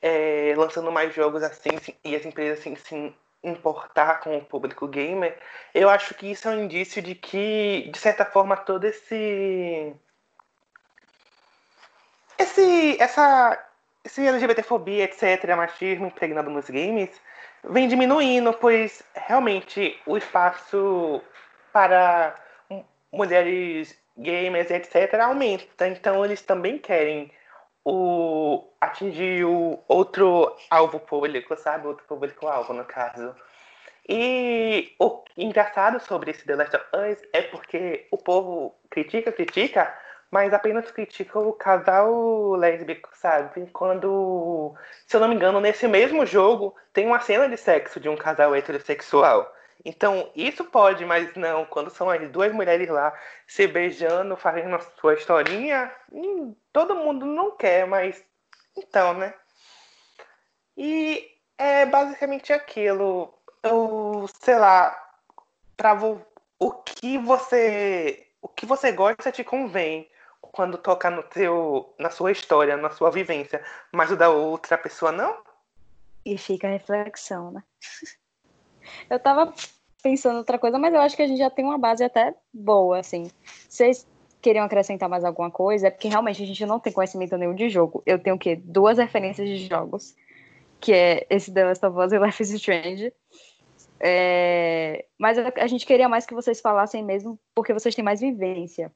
É, 0.07 0.53
lançando 0.55 0.91
mais 0.91 1.15
jogos 1.15 1.41
assim, 1.41 1.71
e 2.03 2.15
as 2.15 2.23
empresas 2.23 2.59
assim, 2.59 2.75
se 2.75 3.15
importar 3.43 4.19
com 4.19 4.37
o 4.37 4.45
público 4.45 4.87
gamer, 4.87 5.35
eu 5.73 5.89
acho 5.89 6.13
que 6.13 6.29
isso 6.29 6.47
é 6.47 6.51
um 6.51 6.63
indício 6.65 7.01
de 7.01 7.15
que, 7.15 7.89
de 7.91 7.97
certa 7.97 8.23
forma, 8.23 8.55
todo 8.55 8.85
esse 8.85 9.95
esse, 12.37 13.01
essa, 13.01 13.57
esse 14.03 14.25
LGBTfobia, 14.25 15.05
etc., 15.05 15.55
machismo 15.55 16.07
impregnado 16.07 16.49
nos 16.49 16.69
games, 16.69 17.09
vem 17.63 17.87
diminuindo, 17.87 18.53
pois 18.53 19.03
realmente 19.15 19.99
o 20.05 20.17
espaço 20.17 21.21
para 21.71 22.35
mulheres 23.11 23.97
gamers, 24.17 24.69
etc., 24.69 25.13
aumenta. 25.15 25.87
Então 25.87 26.23
eles 26.23 26.41
também 26.41 26.77
querem 26.77 27.31
o, 27.85 28.67
atingir 28.81 29.45
o 29.45 29.79
outro 29.87 30.53
alvo 30.71 30.99
público, 30.99 31.55
sabe? 31.55 31.87
Outro 31.87 32.05
público-alvo, 32.07 32.73
no 32.73 32.83
caso. 32.83 33.33
E 34.09 34.93
o 34.99 35.23
engraçado 35.37 35.99
sobre 35.99 36.31
esse 36.31 36.45
The 36.45 36.55
Last 36.55 36.75
of 36.75 36.85
Us 36.93 37.21
é 37.31 37.43
porque 37.43 38.07
o 38.11 38.17
povo 38.17 38.75
critica, 38.89 39.31
critica, 39.31 39.93
mas 40.31 40.53
apenas 40.53 40.91
critica 40.91 41.39
o 41.39 41.53
casal 41.53 42.55
lésbico, 42.55 43.09
sabe? 43.13 43.67
Quando, 43.71 44.75
se 45.07 45.15
eu 45.15 45.21
não 45.21 45.27
me 45.27 45.35
engano, 45.35 45.61
nesse 45.61 45.87
mesmo 45.87 46.25
jogo 46.25 46.75
tem 46.91 47.05
uma 47.05 47.19
cena 47.19 47.47
de 47.47 47.57
sexo 47.57 47.99
de 47.99 48.09
um 48.09 48.15
casal 48.17 48.55
heterossexual. 48.55 49.51
Então, 49.83 50.31
isso 50.35 50.63
pode, 50.65 51.05
mas 51.05 51.33
não, 51.35 51.65
quando 51.65 51.89
são 51.89 52.09
as 52.09 52.29
duas 52.31 52.51
mulheres 52.53 52.89
lá 52.89 53.13
se 53.47 53.67
beijando, 53.67 54.35
fazendo 54.37 54.75
a 54.75 54.79
sua 54.79 55.13
historinha, 55.15 55.91
hum, 56.11 56.55
todo 56.71 56.95
mundo 56.95 57.25
não 57.25 57.55
quer, 57.55 57.85
mas 57.85 58.23
então, 58.75 59.13
né? 59.13 59.33
E 60.77 61.29
é 61.57 61.85
basicamente 61.85 62.51
aquilo. 62.51 63.33
Eu, 63.63 64.27
sei 64.41 64.57
lá, 64.57 64.95
pra 65.77 65.93
o 66.59 66.71
que 66.71 67.17
você 67.17 68.27
o 68.41 68.47
que 68.47 68.65
você 68.65 68.91
gosta 68.91 69.31
te 69.31 69.43
convém 69.43 70.09
quando 70.39 70.77
toca 70.77 71.09
no 71.09 71.23
teu, 71.23 71.93
na 71.97 72.09
sua 72.09 72.31
história, 72.31 72.77
na 72.77 72.91
sua 72.91 73.09
vivência, 73.09 73.63
mas 73.91 74.11
o 74.11 74.15
da 74.15 74.29
outra 74.29 74.77
pessoa 74.77 75.11
não? 75.11 75.43
E 76.23 76.37
fica 76.37 76.67
a 76.67 76.71
reflexão, 76.71 77.51
né? 77.51 77.63
eu 79.09 79.19
tava 79.19 79.53
pensando 80.01 80.37
outra 80.37 80.59
coisa, 80.59 80.77
mas 80.77 80.93
eu 80.93 81.01
acho 81.01 81.15
que 81.15 81.21
a 81.21 81.27
gente 81.27 81.39
já 81.39 81.49
tem 81.49 81.65
uma 81.65 81.77
base 81.77 82.03
até 82.03 82.35
boa, 82.53 82.99
assim. 82.99 83.29
Vocês 83.67 84.07
queriam 84.41 84.63
acrescentar 84.65 85.09
mais 85.09 85.23
alguma 85.23 85.49
coisa? 85.49 85.87
É 85.87 85.89
porque 85.89 86.07
realmente 86.07 86.43
a 86.43 86.45
gente 86.45 86.65
não 86.65 86.79
tem 86.79 86.93
conhecimento 86.93 87.35
nenhum 87.37 87.55
de 87.55 87.69
jogo. 87.69 88.03
Eu 88.05 88.19
tenho 88.19 88.35
o 88.35 88.39
quê? 88.39 88.55
Duas 88.55 88.99
referências 88.99 89.47
de 89.47 89.65
jogos, 89.67 90.15
que 90.79 90.93
é 90.93 91.25
esse 91.29 91.51
The 91.51 91.65
Last 91.65 91.85
of 91.85 91.97
Us 91.97 92.11
e 92.11 92.19
Life 92.23 92.43
is 92.43 92.51
Strange. 92.51 93.11
É... 93.99 95.05
Mas 95.17 95.37
a 95.39 95.67
gente 95.67 95.85
queria 95.85 96.07
mais 96.07 96.25
que 96.25 96.35
vocês 96.35 96.61
falassem 96.61 97.03
mesmo, 97.03 97.39
porque 97.55 97.73
vocês 97.73 97.95
têm 97.95 98.05
mais 98.05 98.21
vivência. 98.21 98.91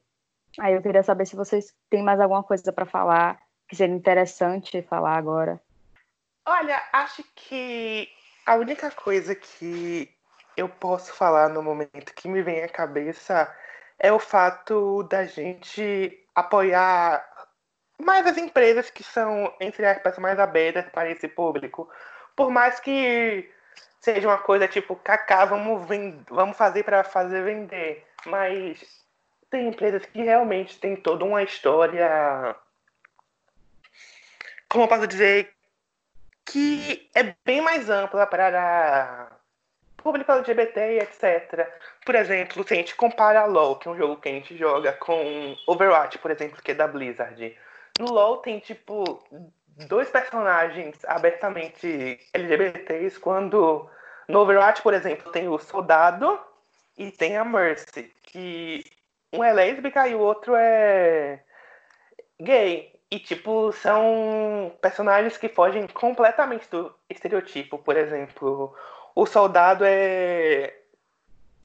Aí 0.60 0.74
eu 0.74 0.82
queria 0.82 1.02
saber 1.02 1.26
se 1.26 1.34
vocês 1.34 1.74
têm 1.88 2.02
mais 2.02 2.20
alguma 2.20 2.44
coisa 2.44 2.72
para 2.72 2.86
falar 2.86 3.40
que 3.68 3.74
seria 3.74 3.94
interessante 3.94 4.82
falar 4.82 5.16
agora. 5.16 5.60
Olha, 6.46 6.80
acho 6.92 7.24
que 7.34 8.08
a 8.46 8.54
única 8.56 8.90
coisa 8.90 9.34
que 9.34 10.12
eu 10.56 10.68
posso 10.68 11.12
falar 11.12 11.48
no 11.48 11.62
momento 11.62 12.14
que 12.14 12.28
me 12.28 12.42
vem 12.42 12.62
à 12.62 12.68
cabeça 12.68 13.52
é 13.98 14.12
o 14.12 14.18
fato 14.18 15.02
da 15.04 15.24
gente 15.24 16.24
apoiar 16.34 17.26
mais 17.98 18.26
as 18.26 18.38
empresas 18.38 18.90
que 18.90 19.02
são, 19.02 19.54
entre 19.60 19.84
aspas, 19.86 20.18
mais 20.18 20.38
abertas 20.38 20.88
para 20.90 21.10
esse 21.10 21.28
público. 21.28 21.88
Por 22.34 22.50
mais 22.50 22.80
que 22.80 23.50
seja 24.00 24.28
uma 24.28 24.38
coisa 24.38 24.66
tipo, 24.66 24.96
kaká, 24.96 25.44
vamos, 25.44 25.86
vamos 26.28 26.56
fazer 26.56 26.82
para 26.82 27.04
fazer 27.04 27.44
vender. 27.44 28.06
Mas 28.26 29.04
tem 29.50 29.68
empresas 29.68 30.04
que 30.06 30.22
realmente 30.22 30.78
têm 30.78 30.96
toda 30.96 31.24
uma 31.24 31.42
história 31.42 32.56
como 34.70 34.84
eu 34.84 34.88
posso 34.88 35.06
dizer, 35.08 35.52
que 36.44 37.10
é 37.14 37.34
bem 37.44 37.60
mais 37.60 37.88
ampla 37.88 38.26
para 38.26 39.30
público 39.96 40.32
LGBT 40.32 40.80
e 40.80 40.98
etc. 40.98 41.68
Por 42.04 42.14
exemplo, 42.14 42.66
se 42.66 42.74
a 42.74 42.76
gente 42.76 42.94
compara 42.94 43.44
LoL, 43.44 43.76
que 43.76 43.88
é 43.88 43.90
um 43.90 43.96
jogo 43.96 44.16
que 44.16 44.28
a 44.28 44.32
gente 44.32 44.56
joga, 44.56 44.92
com 44.94 45.56
Overwatch, 45.66 46.18
por 46.18 46.30
exemplo, 46.30 46.60
que 46.62 46.72
é 46.72 46.74
da 46.74 46.88
Blizzard. 46.88 47.56
No 47.98 48.06
LoL 48.10 48.38
tem, 48.38 48.58
tipo, 48.58 49.22
dois 49.86 50.08
personagens 50.10 50.96
abertamente 51.04 52.18
LGBTs, 52.32 53.18
quando 53.18 53.88
no 54.28 54.40
Overwatch, 54.40 54.82
por 54.82 54.94
exemplo, 54.94 55.30
tem 55.32 55.48
o 55.48 55.58
Soldado 55.58 56.40
e 56.96 57.10
tem 57.10 57.36
a 57.36 57.44
Mercy, 57.44 58.12
que 58.22 58.84
um 59.32 59.44
é 59.44 59.52
lésbica 59.52 60.08
e 60.08 60.14
o 60.14 60.20
outro 60.20 60.54
é 60.56 61.42
gay. 62.40 62.89
E, 63.10 63.18
tipo, 63.18 63.72
são 63.72 64.72
personagens 64.80 65.36
que 65.36 65.48
fogem 65.48 65.86
completamente 65.88 66.68
do 66.70 66.94
estereotipo. 67.08 67.76
Por 67.78 67.96
exemplo, 67.96 68.74
o 69.14 69.26
soldado 69.26 69.84
é. 69.84 70.76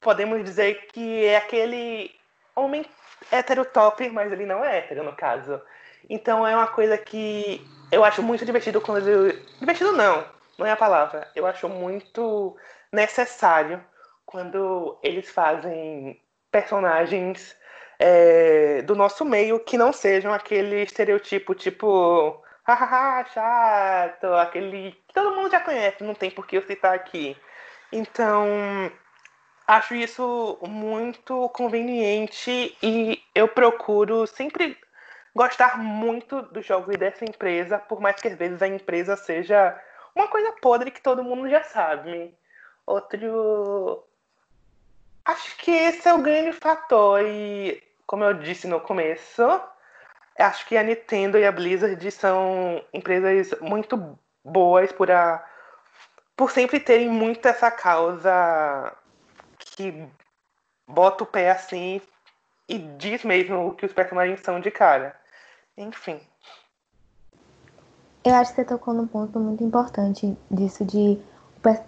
Podemos 0.00 0.42
dizer 0.42 0.88
que 0.88 1.24
é 1.24 1.36
aquele 1.36 2.14
homem 2.54 2.84
hétero 3.30 3.64
top, 3.64 4.08
mas 4.10 4.32
ele 4.32 4.44
não 4.44 4.64
é 4.64 4.78
hétero, 4.78 5.04
no 5.04 5.14
caso. 5.14 5.60
Então 6.08 6.46
é 6.46 6.54
uma 6.54 6.68
coisa 6.68 6.98
que 6.98 7.64
eu 7.90 8.04
acho 8.04 8.22
muito 8.22 8.44
divertido 8.44 8.80
quando. 8.80 9.32
Divertido 9.58 9.92
não, 9.92 10.24
não 10.58 10.66
é 10.66 10.72
a 10.72 10.76
palavra. 10.76 11.30
Eu 11.34 11.46
acho 11.46 11.68
muito 11.68 12.56
necessário 12.92 13.82
quando 14.24 14.98
eles 15.02 15.30
fazem 15.30 16.20
personagens 16.50 17.56
é, 17.98 18.82
do 18.82 18.94
nosso 18.94 19.24
meio 19.24 19.58
que 19.60 19.78
não 19.78 19.92
sejam 19.92 20.32
aquele 20.32 20.82
estereotipo 20.82 21.54
tipo 21.54 22.42
hahaha, 22.64 23.24
chato, 23.26 24.26
aquele 24.34 24.92
que 25.06 25.14
todo 25.14 25.34
mundo 25.34 25.50
já 25.50 25.60
conhece, 25.60 26.02
não 26.02 26.14
tem 26.14 26.30
por 26.30 26.46
que 26.46 26.56
eu 26.56 26.62
citar 26.62 26.94
aqui. 26.94 27.36
Então, 27.92 28.90
acho 29.66 29.94
isso 29.94 30.58
muito 30.62 31.48
conveniente 31.50 32.76
e 32.82 33.22
eu 33.34 33.46
procuro 33.48 34.26
sempre 34.26 34.76
gostar 35.34 35.78
muito 35.78 36.42
dos 36.42 36.66
jogos 36.66 36.96
dessa 36.96 37.24
empresa, 37.24 37.78
por 37.78 38.00
mais 38.00 38.16
que 38.16 38.28
às 38.28 38.34
vezes 38.34 38.60
a 38.62 38.66
empresa 38.66 39.16
seja 39.16 39.78
uma 40.14 40.28
coisa 40.28 40.52
podre 40.60 40.90
que 40.90 41.02
todo 41.02 41.22
mundo 41.22 41.48
já 41.48 41.62
sabe. 41.62 42.34
Outro. 42.86 44.05
Acho 45.26 45.56
que 45.56 45.72
esse 45.72 46.08
é 46.08 46.14
o 46.14 46.22
grande 46.22 46.52
fator. 46.52 47.20
E, 47.22 47.82
como 48.06 48.22
eu 48.22 48.34
disse 48.34 48.68
no 48.68 48.80
começo, 48.80 49.42
acho 50.38 50.66
que 50.66 50.76
a 50.76 50.82
Nintendo 50.82 51.36
e 51.36 51.44
a 51.44 51.50
Blizzard 51.50 52.10
são 52.12 52.80
empresas 52.92 53.52
muito 53.60 54.16
boas 54.44 54.92
por, 54.92 55.10
a, 55.10 55.44
por 56.36 56.52
sempre 56.52 56.78
terem 56.78 57.08
muito 57.08 57.46
essa 57.46 57.70
causa 57.72 58.96
que 59.58 60.06
bota 60.86 61.24
o 61.24 61.26
pé 61.26 61.50
assim 61.50 62.00
e 62.68 62.78
diz 62.78 63.24
mesmo 63.24 63.68
o 63.68 63.74
que 63.74 63.84
os 63.84 63.92
personagens 63.92 64.40
são 64.40 64.60
de 64.60 64.70
cara. 64.70 65.16
Enfim. 65.76 66.20
Eu 68.24 68.34
acho 68.34 68.50
que 68.50 68.62
você 68.62 68.64
tocou 68.64 68.94
num 68.94 69.06
ponto 69.06 69.38
muito 69.38 69.62
importante 69.62 70.36
disso 70.50 70.84
de 70.84 71.20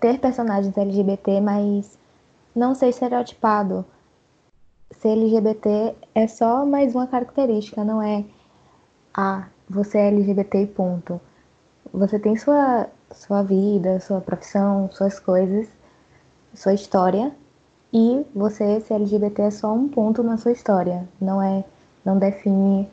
ter 0.01 0.19
personagens 0.19 0.77
LGBT, 0.77 1.41
mas 1.41 1.98
não 2.59 2.75
ser 2.75 2.89
estereotipado. 2.89 3.85
Ser 4.91 5.11
LGBT 5.11 5.95
é 6.15 6.27
só 6.27 6.67
mais 6.67 6.95
uma 6.95 7.07
característica, 7.07 7.85
não 7.85 8.03
é 8.03 8.25
ah, 9.15 9.49
você 9.69 9.99
é 9.99 10.09
LGBT 10.09 10.63
e 10.63 10.67
ponto. 10.67 11.21
Você 11.93 12.19
tem 12.19 12.37
sua, 12.37 12.89
sua 13.11 13.43
vida, 13.43 14.01
sua 14.01 14.21
profissão, 14.21 14.91
suas 14.93 15.19
coisas, 15.19 15.69
sua 16.55 16.75
história, 16.75 17.35
e 17.93 18.25
você 18.35 18.81
ser 18.81 18.95
LGBT 18.95 19.43
é 19.43 19.51
só 19.51 19.73
um 19.73 19.89
ponto 19.89 20.23
na 20.23 20.37
sua 20.37 20.53
história. 20.53 21.09
Não 21.21 21.43
é, 21.43 21.65
não 22.05 22.19
define 22.19 22.89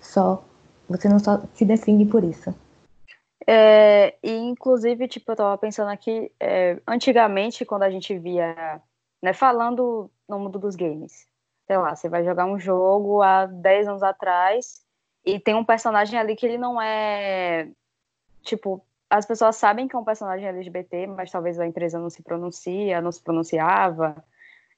só, 0.00 0.42
você 0.88 1.08
não 1.08 1.18
só 1.18 1.42
se 1.54 1.64
define 1.64 2.06
por 2.06 2.24
isso. 2.24 2.54
É, 3.46 4.14
e 4.22 4.32
inclusive, 4.32 5.08
tipo, 5.08 5.32
eu 5.32 5.36
tava 5.36 5.58
pensando 5.58 5.88
aqui, 5.88 6.30
é, 6.38 6.80
antigamente, 6.86 7.64
quando 7.64 7.82
a 7.82 7.90
gente 7.90 8.16
via, 8.18 8.80
né, 9.22 9.32
falando 9.32 10.10
no 10.28 10.38
mundo 10.38 10.58
dos 10.58 10.74
games, 10.74 11.26
sei 11.66 11.76
lá, 11.76 11.94
você 11.94 12.08
vai 12.08 12.24
jogar 12.24 12.44
um 12.44 12.58
jogo 12.58 13.22
há 13.22 13.46
10 13.46 13.88
anos 13.88 14.02
atrás 14.02 14.82
e 15.24 15.38
tem 15.38 15.54
um 15.54 15.64
personagem 15.64 16.18
ali 16.18 16.34
que 16.34 16.44
ele 16.44 16.58
não 16.58 16.82
é, 16.82 17.68
tipo, 18.42 18.84
as 19.08 19.24
pessoas 19.24 19.56
sabem 19.56 19.86
que 19.86 19.94
é 19.94 19.98
um 19.98 20.04
personagem 20.04 20.48
LGBT, 20.48 21.06
mas 21.06 21.30
talvez 21.30 21.60
a 21.60 21.66
empresa 21.66 21.98
não 21.98 22.10
se 22.10 22.22
pronuncia, 22.22 23.00
não 23.00 23.12
se 23.12 23.22
pronunciava, 23.22 24.24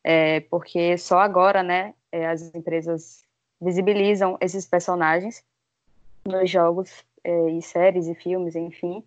é, 0.02 0.40
porque 0.40 0.98
só 0.98 1.20
agora, 1.20 1.62
né, 1.62 1.94
é, 2.12 2.26
as 2.26 2.54
empresas 2.54 3.24
visibilizam 3.61 4.37
esses 4.40 4.66
personagens 4.66 5.42
nos 6.24 6.50
jogos 6.50 7.04
é, 7.22 7.50
e 7.50 7.62
séries 7.62 8.07
e 8.07 8.14
filmes, 8.14 8.54
enfim. 8.54 9.02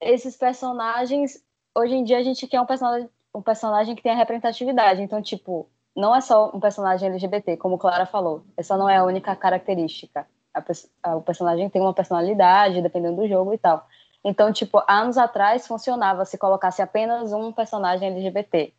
Esses 0.00 0.36
personagens, 0.36 1.42
hoje 1.74 1.94
em 1.94 2.04
dia 2.04 2.18
a 2.18 2.22
gente 2.22 2.46
quer 2.46 2.60
um 2.60 2.66
personagem, 2.66 3.08
um 3.36 3.42
personagem 3.42 3.94
que 3.94 4.02
tenha 4.02 4.16
representatividade. 4.16 5.02
Então, 5.02 5.20
tipo, 5.20 5.68
não 5.94 6.16
é 6.16 6.22
só 6.22 6.50
um 6.54 6.58
personagem 6.58 7.10
LGBT, 7.10 7.58
como 7.58 7.76
Clara 7.76 8.06
falou. 8.06 8.42
Essa 8.56 8.78
não 8.78 8.88
é 8.88 8.96
a 8.96 9.04
única 9.04 9.36
característica. 9.36 10.26
A, 10.54 10.64
a, 11.02 11.16
o 11.16 11.20
personagem 11.20 11.68
tem 11.68 11.82
uma 11.82 11.92
personalidade, 11.92 12.80
dependendo 12.80 13.16
do 13.16 13.28
jogo 13.28 13.52
e 13.52 13.58
tal. 13.58 13.86
Então, 14.24 14.50
tipo, 14.52 14.82
anos 14.88 15.18
atrás 15.18 15.66
funcionava 15.66 16.24
se 16.24 16.38
colocasse 16.38 16.80
apenas 16.80 17.30
um 17.32 17.52
personagem 17.52 18.08
LGBT. 18.08 18.72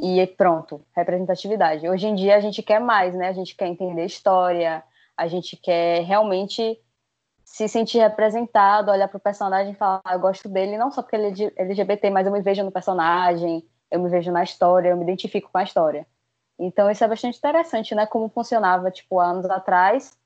E 0.00 0.26
pronto, 0.28 0.80
representatividade. 0.96 1.86
Hoje 1.88 2.06
em 2.06 2.14
dia 2.14 2.36
a 2.36 2.40
gente 2.40 2.62
quer 2.62 2.80
mais, 2.80 3.14
né? 3.14 3.28
A 3.28 3.32
gente 3.32 3.54
quer 3.54 3.66
entender 3.66 4.06
história, 4.06 4.82
a 5.16 5.26
gente 5.26 5.56
quer 5.56 6.04
realmente 6.04 6.80
se 7.50 7.66
sentir 7.66 7.98
representado, 7.98 8.90
olhar 8.90 9.08
para 9.08 9.16
o 9.16 9.20
personagem 9.20 9.72
e 9.72 9.76
falar, 9.76 10.02
ah, 10.04 10.14
eu 10.14 10.20
gosto 10.20 10.48
dele 10.50 10.76
não 10.76 10.90
só 10.90 11.02
porque 11.02 11.16
ele 11.16 11.52
é 11.56 11.62
LGBT, 11.62 12.10
mas 12.10 12.26
eu 12.26 12.32
me 12.32 12.42
vejo 12.42 12.62
no 12.62 12.70
personagem, 12.70 13.66
eu 13.90 13.98
me 14.00 14.10
vejo 14.10 14.30
na 14.30 14.44
história, 14.44 14.90
eu 14.90 14.96
me 14.96 15.02
identifico 15.02 15.50
com 15.50 15.58
a 15.58 15.64
história. 15.64 16.06
Então 16.58 16.90
isso 16.90 17.02
é 17.02 17.08
bastante 17.08 17.38
interessante, 17.38 17.94
né? 17.94 18.06
Como 18.06 18.28
funcionava 18.28 18.90
tipo 18.90 19.18
anos 19.18 19.46
atrás 19.46 20.16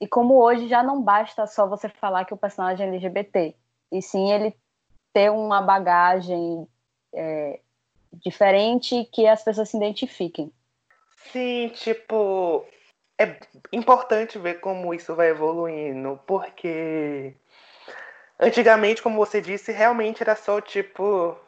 e 0.00 0.08
como 0.08 0.34
hoje 0.34 0.68
já 0.68 0.82
não 0.82 1.00
basta 1.00 1.46
só 1.46 1.68
você 1.68 1.88
falar 1.88 2.24
que 2.24 2.34
o 2.34 2.36
personagem 2.36 2.84
é 2.84 2.88
LGBT, 2.88 3.54
e 3.92 4.02
sim 4.02 4.32
ele 4.32 4.54
ter 5.12 5.30
uma 5.30 5.62
bagagem 5.62 6.66
é, 7.14 7.60
diferente 8.14 9.08
que 9.12 9.26
as 9.26 9.42
pessoas 9.44 9.68
se 9.68 9.76
identifiquem. 9.76 10.52
Sim, 11.30 11.68
tipo, 11.68 12.66
é 13.18 13.38
importante 13.72 14.38
ver 14.38 14.60
como 14.60 14.92
isso 14.94 15.14
vai 15.14 15.28
evoluindo, 15.28 16.18
porque 16.26 17.34
antigamente, 18.38 19.02
como 19.02 19.16
você 19.16 19.40
disse, 19.40 19.72
realmente 19.72 20.22
era 20.22 20.34
só 20.34 20.60
tipo. 20.60 21.38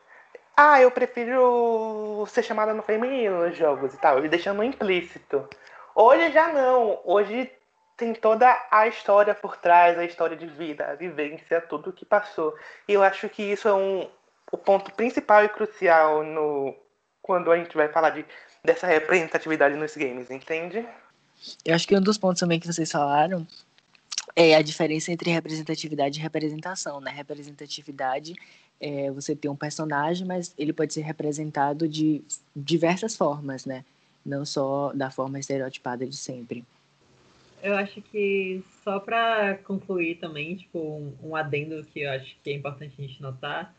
Ah, 0.57 0.81
eu 0.81 0.90
prefiro 0.90 2.24
ser 2.29 2.44
chamada 2.44 2.72
no 2.72 2.83
feminino 2.83 3.44
nos 3.44 3.57
jogos 3.57 3.92
e 3.94 3.98
tal, 3.98 4.24
e 4.24 4.29
deixando 4.29 4.62
implícito. 4.62 5.48
Hoje 5.94 6.31
já 6.33 6.53
não. 6.53 7.00
Hoje 7.05 7.50
tem 7.96 8.14
toda 8.14 8.57
a 8.70 8.87
história 8.87 9.35
por 9.35 9.57
trás, 9.57 9.98
a 9.98 10.05
história 10.05 10.37
de 10.37 10.46
vida, 10.46 10.87
a 10.87 10.94
vivência, 10.94 11.61
tudo 11.61 11.90
o 11.90 11.92
que 11.92 12.05
passou. 12.05 12.55
E 12.88 12.92
eu 12.94 13.03
acho 13.03 13.29
que 13.29 13.42
isso 13.42 13.68
é 13.68 13.74
um, 13.74 14.09
o 14.53 14.59
ponto 14.59 14.92
principal 14.92 15.44
e 15.44 15.48
crucial 15.48 16.22
no 16.22 16.74
quando 17.22 17.50
a 17.50 17.57
gente 17.57 17.74
vai 17.74 17.88
falar 17.88 18.11
de, 18.11 18.24
dessa 18.62 18.87
representatividade 18.87 19.74
nos 19.77 19.96
games, 19.96 20.31
entende? 20.31 20.87
Eu 21.64 21.75
acho 21.75 21.87
que 21.87 21.97
um 21.97 22.01
dos 22.01 22.18
pontos 22.18 22.40
também 22.40 22.61
que 22.61 22.66
vocês 22.66 22.90
falaram 22.90 23.47
é 24.37 24.55
a 24.55 24.62
diferença 24.62 25.12
entre 25.12 25.31
representatividade 25.31 26.18
e 26.18 26.23
representação, 26.23 27.01
né? 27.01 27.11
Representatividade 27.11 28.35
é 28.80 29.11
você 29.11 29.37
ter 29.37 29.49
um 29.49 29.57
personagem, 29.57 30.26
mas 30.26 30.55
ele 30.59 30.72
pode 30.72 30.93
ser 30.93 31.03
representado 31.03 31.89
de 31.89 32.22
diversas 32.55 33.16
formas, 33.16 33.64
né? 33.64 33.85
Não 34.24 34.45
só 34.45 34.93
da 34.93 35.11
forma 35.11 35.39
estereotipada 35.39 36.07
de 36.07 36.16
sempre. 36.16 36.64
Eu 37.62 37.76
acho 37.76 38.03
que 38.03 38.62
só 38.82 38.99
para 39.01 39.57
concluir 39.59 40.16
também, 40.16 40.57
tipo, 40.57 40.78
um, 40.78 41.14
um 41.30 41.37
adendo 41.37 41.82
que 41.85 42.01
eu 42.01 42.11
acho 42.11 42.37
que 42.43 42.51
é 42.51 42.55
importante 42.55 42.95
a 42.99 43.03
gente 43.03 43.22
notar 43.22 43.74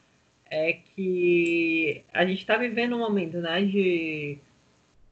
é 0.50 0.74
que 0.74 2.04
a 2.14 2.26
gente 2.26 2.40
está 2.40 2.58
vivendo 2.58 2.96
um 2.96 3.00
momento, 3.00 3.38
né, 3.38 3.62
de 3.64 4.38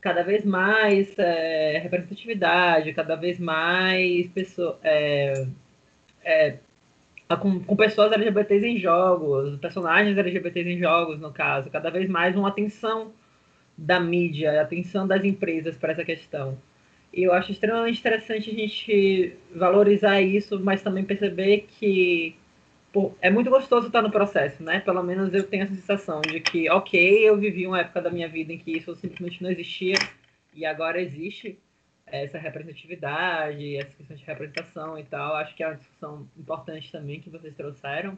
cada 0.04 0.22
vez 0.22 0.44
mais 0.44 1.18
é, 1.18 1.80
representatividade, 1.80 2.94
cada 2.94 3.16
vez 3.16 3.40
mais 3.40 4.28
pessoa, 4.28 4.78
é, 4.84 5.48
é, 6.22 6.58
com, 7.40 7.62
com, 7.62 7.76
pessoas 7.78 8.12
LGBTs 8.12 8.68
em 8.68 8.78
jogos, 8.78 9.58
personagens 9.60 10.18
LGBTs 10.18 10.70
em 10.70 10.78
jogos, 10.78 11.22
no 11.22 11.32
caso, 11.32 11.70
cada 11.70 11.90
vez 11.90 12.10
mais 12.10 12.36
uma 12.36 12.50
atenção 12.50 13.14
da 13.78 13.98
mídia, 13.98 14.62
atenção 14.62 15.08
das 15.08 15.24
empresas 15.24 15.78
para 15.78 15.94
essa 15.94 16.04
questão. 16.04 16.58
E 17.14 17.24
eu 17.24 17.32
acho 17.32 17.54
extremamente 17.54 18.00
interessante 18.00 18.50
a 18.50 18.54
gente 18.54 19.38
valorizar 19.56 20.22
isso, 20.22 20.60
mas 20.60 20.82
também 20.82 21.06
perceber 21.06 21.66
que 21.80 22.36
é 23.22 23.30
muito 23.30 23.50
gostoso 23.50 23.88
estar 23.88 24.02
no 24.02 24.12
processo, 24.12 24.62
né? 24.62 24.80
Pelo 24.80 25.02
menos 25.02 25.34
eu 25.34 25.48
tenho 25.48 25.64
essa 25.64 25.74
sensação 25.74 26.22
de 26.22 26.40
que, 26.40 26.70
ok, 26.70 27.28
eu 27.28 27.38
vivi 27.38 27.66
uma 27.66 27.80
época 27.80 28.02
da 28.02 28.12
minha 28.12 28.28
vida 28.28 28.54
em 28.54 28.58
que 28.58 28.78
isso 28.78 28.96
simplesmente 28.96 29.42
não 29.42 29.50
existia 29.50 29.96
e 30.54 30.66
agora 30.66 31.02
existe 31.02 31.58
essa 32.06 32.38
representatividade, 32.38 33.78
essa 33.78 33.92
questão 33.96 34.16
de 34.16 34.24
representação 34.24 35.00
e 35.00 35.04
tal. 35.04 35.36
Acho 35.36 35.56
que 35.56 35.64
é 35.64 35.68
uma 35.68 35.76
discussão 35.76 36.28
importante 36.38 36.92
também 36.92 37.20
que 37.20 37.30
vocês 37.30 37.56
trouxeram, 37.56 38.18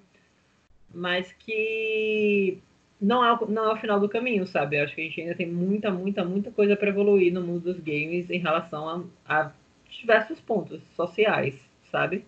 mas 0.94 1.32
que 1.32 2.62
não 3.00 3.24
é, 3.24 3.38
não 3.48 3.70
é 3.70 3.74
o 3.74 3.78
final 3.78 4.00
do 4.00 4.10
caminho, 4.10 4.46
sabe? 4.46 4.78
Acho 4.78 4.94
que 4.96 5.02
a 5.02 5.04
gente 5.06 5.22
ainda 5.22 5.36
tem 5.36 5.48
muita, 5.48 5.92
muita, 5.92 6.26
muita 6.26 6.52
coisa 6.52 6.76
para 6.76 6.90
evoluir 6.90 7.32
no 7.32 7.42
mundo 7.42 7.62
dos 7.62 7.80
games 7.80 8.30
em 8.30 8.40
relação 8.40 9.10
a, 9.26 9.44
a 9.44 9.52
diversos 9.90 10.40
pontos 10.42 10.82
sociais, 10.96 11.56
sabe? 11.90 12.26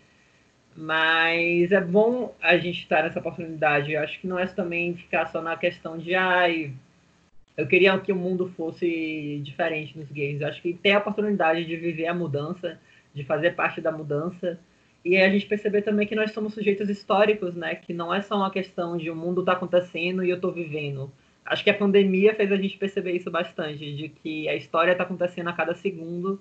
Mas 0.78 1.72
é 1.72 1.82
bom 1.82 2.36
a 2.40 2.56
gente 2.56 2.82
estar 2.82 3.02
nessa 3.02 3.20
oportunidade. 3.20 3.94
Eu 3.94 4.02
acho 4.02 4.20
que 4.22 4.28
não 4.28 4.38
é 4.38 4.46
também 4.46 4.96
ficar 4.96 5.26
só 5.26 5.42
na 5.42 5.58
questão 5.58 5.98
de 5.98 6.14
ai, 6.14 6.72
eu 7.58 7.66
queria 7.66 7.98
que 7.98 8.12
o 8.12 8.16
mundo 8.16 8.54
fosse 8.56 9.42
diferente 9.44 9.98
nos 9.98 10.12
games. 10.12 10.40
Eu 10.40 10.48
acho 10.48 10.62
que 10.62 10.76
ter 10.76 10.92
a 10.92 11.00
oportunidade 11.00 11.66
de 11.66 11.76
viver 11.76 12.06
a 12.06 12.14
mudança, 12.14 12.80
de 13.12 13.24
fazer 13.24 13.56
parte 13.56 13.82
da 13.82 13.92
mudança, 13.92 14.60
e 15.04 15.18
a 15.18 15.28
gente 15.30 15.48
perceber 15.48 15.82
também 15.82 16.06
que 16.06 16.14
nós 16.14 16.32
somos 16.32 16.54
sujeitos 16.54 16.88
históricos, 16.90 17.56
né? 17.56 17.74
Que 17.74 17.94
não 17.94 18.14
é 18.14 18.22
só 18.22 18.36
uma 18.36 18.52
questão 18.52 18.96
de 18.96 19.10
o 19.10 19.16
mundo 19.16 19.44
tá 19.44 19.54
acontecendo 19.54 20.24
e 20.24 20.30
eu 20.30 20.40
tô 20.40 20.52
vivendo. 20.52 21.12
Acho 21.44 21.64
que 21.64 21.72
a 21.72 21.74
pandemia 21.74 22.36
fez 22.36 22.52
a 22.52 22.58
gente 22.58 22.78
perceber 22.78 23.14
isso 23.14 23.32
bastante, 23.32 23.96
de 23.96 24.10
que 24.10 24.48
a 24.48 24.56
história 24.56 24.96
tá 24.96 25.04
acontecendo 25.04 25.50
a 25.50 25.54
cada 25.54 25.74
segundo. 25.74 26.40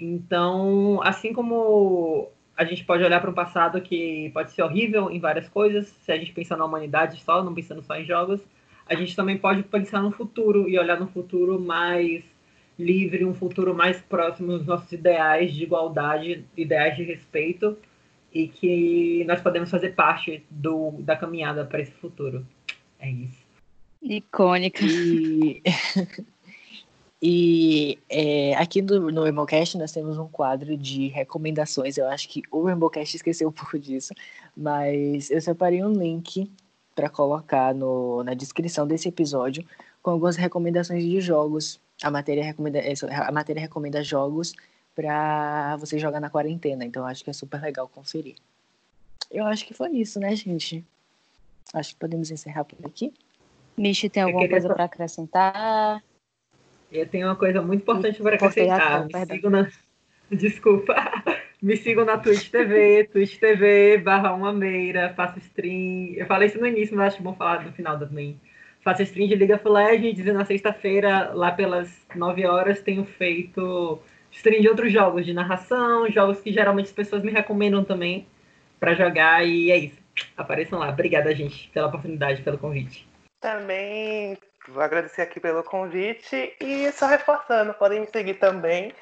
Então, 0.00 1.00
assim 1.04 1.32
como 1.32 2.30
a 2.60 2.64
gente 2.66 2.84
pode 2.84 3.02
olhar 3.02 3.22
para 3.22 3.30
um 3.30 3.32
passado 3.32 3.80
que 3.80 4.30
pode 4.34 4.52
ser 4.52 4.60
horrível 4.62 5.10
em 5.10 5.18
várias 5.18 5.48
coisas, 5.48 5.86
se 5.86 6.12
a 6.12 6.18
gente 6.18 6.30
pensar 6.30 6.58
na 6.58 6.66
humanidade 6.66 7.18
só, 7.22 7.42
não 7.42 7.54
pensando 7.54 7.82
só 7.82 7.96
em 7.96 8.04
jogos, 8.04 8.38
a 8.86 8.94
gente 8.94 9.16
também 9.16 9.38
pode 9.38 9.62
pensar 9.62 10.02
no 10.02 10.10
futuro 10.10 10.68
e 10.68 10.78
olhar 10.78 11.00
no 11.00 11.06
futuro 11.06 11.58
mais 11.58 12.22
livre, 12.78 13.24
um 13.24 13.32
futuro 13.32 13.74
mais 13.74 13.98
próximo 14.02 14.58
dos 14.58 14.66
nossos 14.66 14.92
ideais 14.92 15.54
de 15.54 15.62
igualdade, 15.62 16.44
ideais 16.54 16.94
de 16.94 17.02
respeito, 17.02 17.78
e 18.30 18.46
que 18.46 19.24
nós 19.26 19.40
podemos 19.40 19.70
fazer 19.70 19.94
parte 19.94 20.44
do, 20.50 20.90
da 20.98 21.16
caminhada 21.16 21.64
para 21.64 21.80
esse 21.80 21.92
futuro. 21.92 22.46
É 22.98 23.10
isso. 23.10 23.42
Icônica. 24.02 24.84
E... 24.84 25.62
E 27.22 27.98
é, 28.08 28.54
aqui 28.54 28.80
no, 28.80 29.10
no 29.10 29.22
Rainbowcast 29.24 29.76
nós 29.76 29.92
temos 29.92 30.16
um 30.16 30.26
quadro 30.26 30.76
de 30.76 31.08
recomendações. 31.08 31.98
Eu 31.98 32.08
acho 32.08 32.28
que 32.28 32.42
o 32.50 32.64
Rainbowcast 32.64 33.16
esqueceu 33.16 33.48
um 33.48 33.52
pouco 33.52 33.78
disso, 33.78 34.14
mas 34.56 35.30
eu 35.30 35.40
separei 35.40 35.84
um 35.84 35.92
link 35.92 36.50
para 36.94 37.10
colocar 37.10 37.74
no, 37.74 38.24
na 38.24 38.32
descrição 38.32 38.86
desse 38.86 39.08
episódio 39.08 39.64
com 40.02 40.10
algumas 40.10 40.36
recomendações 40.36 41.04
de 41.04 41.20
jogos. 41.20 41.78
A 42.02 42.10
matéria 42.10 42.42
recomenda, 42.42 42.78
é, 42.78 42.94
a 43.10 43.30
matéria 43.30 43.60
recomenda 43.60 44.02
jogos 44.02 44.54
para 44.94 45.76
você 45.76 45.98
jogar 45.98 46.20
na 46.20 46.30
quarentena, 46.30 46.84
então 46.84 47.02
eu 47.02 47.06
acho 47.06 47.22
que 47.22 47.30
é 47.30 47.32
super 47.34 47.60
legal 47.60 47.86
conferir. 47.88 48.36
Eu 49.30 49.46
acho 49.46 49.66
que 49.66 49.74
foi 49.74 49.90
isso, 49.90 50.18
né, 50.18 50.34
gente? 50.34 50.84
Acho 51.72 51.90
que 51.90 52.00
podemos 52.00 52.30
encerrar 52.30 52.64
por 52.64 52.84
aqui. 52.84 53.12
Michi, 53.76 54.08
tem 54.08 54.22
alguma 54.22 54.48
coisa 54.48 54.68
para 54.68 54.84
acrescentar? 54.84 56.02
Eu 56.90 57.06
tenho 57.06 57.26
uma 57.28 57.36
coisa 57.36 57.62
muito 57.62 57.82
importante 57.82 58.22
para 58.22 58.34
acrescentar. 58.34 59.06
Me 59.06 59.26
sigam 59.26 59.50
na... 59.50 59.68
Desculpa. 60.30 60.94
Me 61.62 61.76
sigam 61.76 62.04
na 62.04 62.16
Twitch 62.16 62.50
TV, 62.50 63.04
Twitch 63.12 63.38
TV, 63.38 63.98
barra 63.98 64.32
uma 64.32 64.52
meira, 64.52 65.12
faço 65.14 65.38
stream. 65.38 66.14
Eu 66.16 66.26
falei 66.26 66.48
isso 66.48 66.58
no 66.58 66.66
início, 66.66 66.96
mas 66.96 67.14
acho 67.14 67.22
bom 67.22 67.34
falar 67.34 67.64
no 67.64 67.72
final 67.72 67.98
também. 67.98 68.40
Faço 68.82 69.02
stream 69.02 69.28
de 69.28 69.34
League 69.34 69.52
of 69.52 69.68
Legends 69.68 70.26
e 70.26 70.32
na 70.32 70.44
sexta-feira, 70.44 71.32
lá 71.34 71.52
pelas 71.52 72.06
9 72.14 72.46
horas, 72.46 72.80
tenho 72.80 73.04
feito 73.04 74.00
stream 74.32 74.62
de 74.62 74.68
outros 74.68 74.92
jogos, 74.92 75.26
de 75.26 75.34
narração, 75.34 76.08
jogos 76.10 76.40
que 76.40 76.52
geralmente 76.52 76.86
as 76.86 76.92
pessoas 76.92 77.22
me 77.22 77.30
recomendam 77.30 77.84
também 77.84 78.26
para 78.78 78.94
jogar 78.94 79.46
e 79.46 79.70
é 79.70 79.76
isso. 79.76 80.00
Apareçam 80.36 80.78
lá. 80.78 80.88
Obrigada, 80.88 81.34
gente, 81.34 81.68
pela 81.74 81.88
oportunidade, 81.88 82.42
pelo 82.42 82.56
convite. 82.56 83.06
Também 83.40 84.36
Vou 84.68 84.82
agradecer 84.82 85.22
aqui 85.22 85.40
pelo 85.40 85.64
convite 85.64 86.54
e 86.60 86.90
só 86.92 87.06
reforçando, 87.06 87.74
podem 87.74 88.00
me 88.00 88.06
seguir 88.06 88.34
também. 88.34 88.94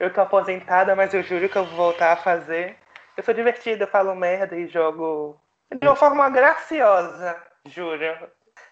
Eu 0.00 0.12
tô 0.12 0.20
aposentada, 0.20 0.96
mas 0.96 1.14
eu 1.14 1.22
juro 1.22 1.48
que 1.48 1.56
eu 1.56 1.64
vou 1.66 1.76
voltar 1.76 2.12
a 2.12 2.16
fazer. 2.16 2.76
Eu 3.16 3.22
sou 3.22 3.34
divertida, 3.34 3.86
falo 3.86 4.14
merda 4.14 4.56
e 4.56 4.66
jogo 4.66 5.38
de 5.70 5.86
uma 5.86 5.96
forma 5.96 6.28
graciosa, 6.28 7.36
juro. 7.66 8.06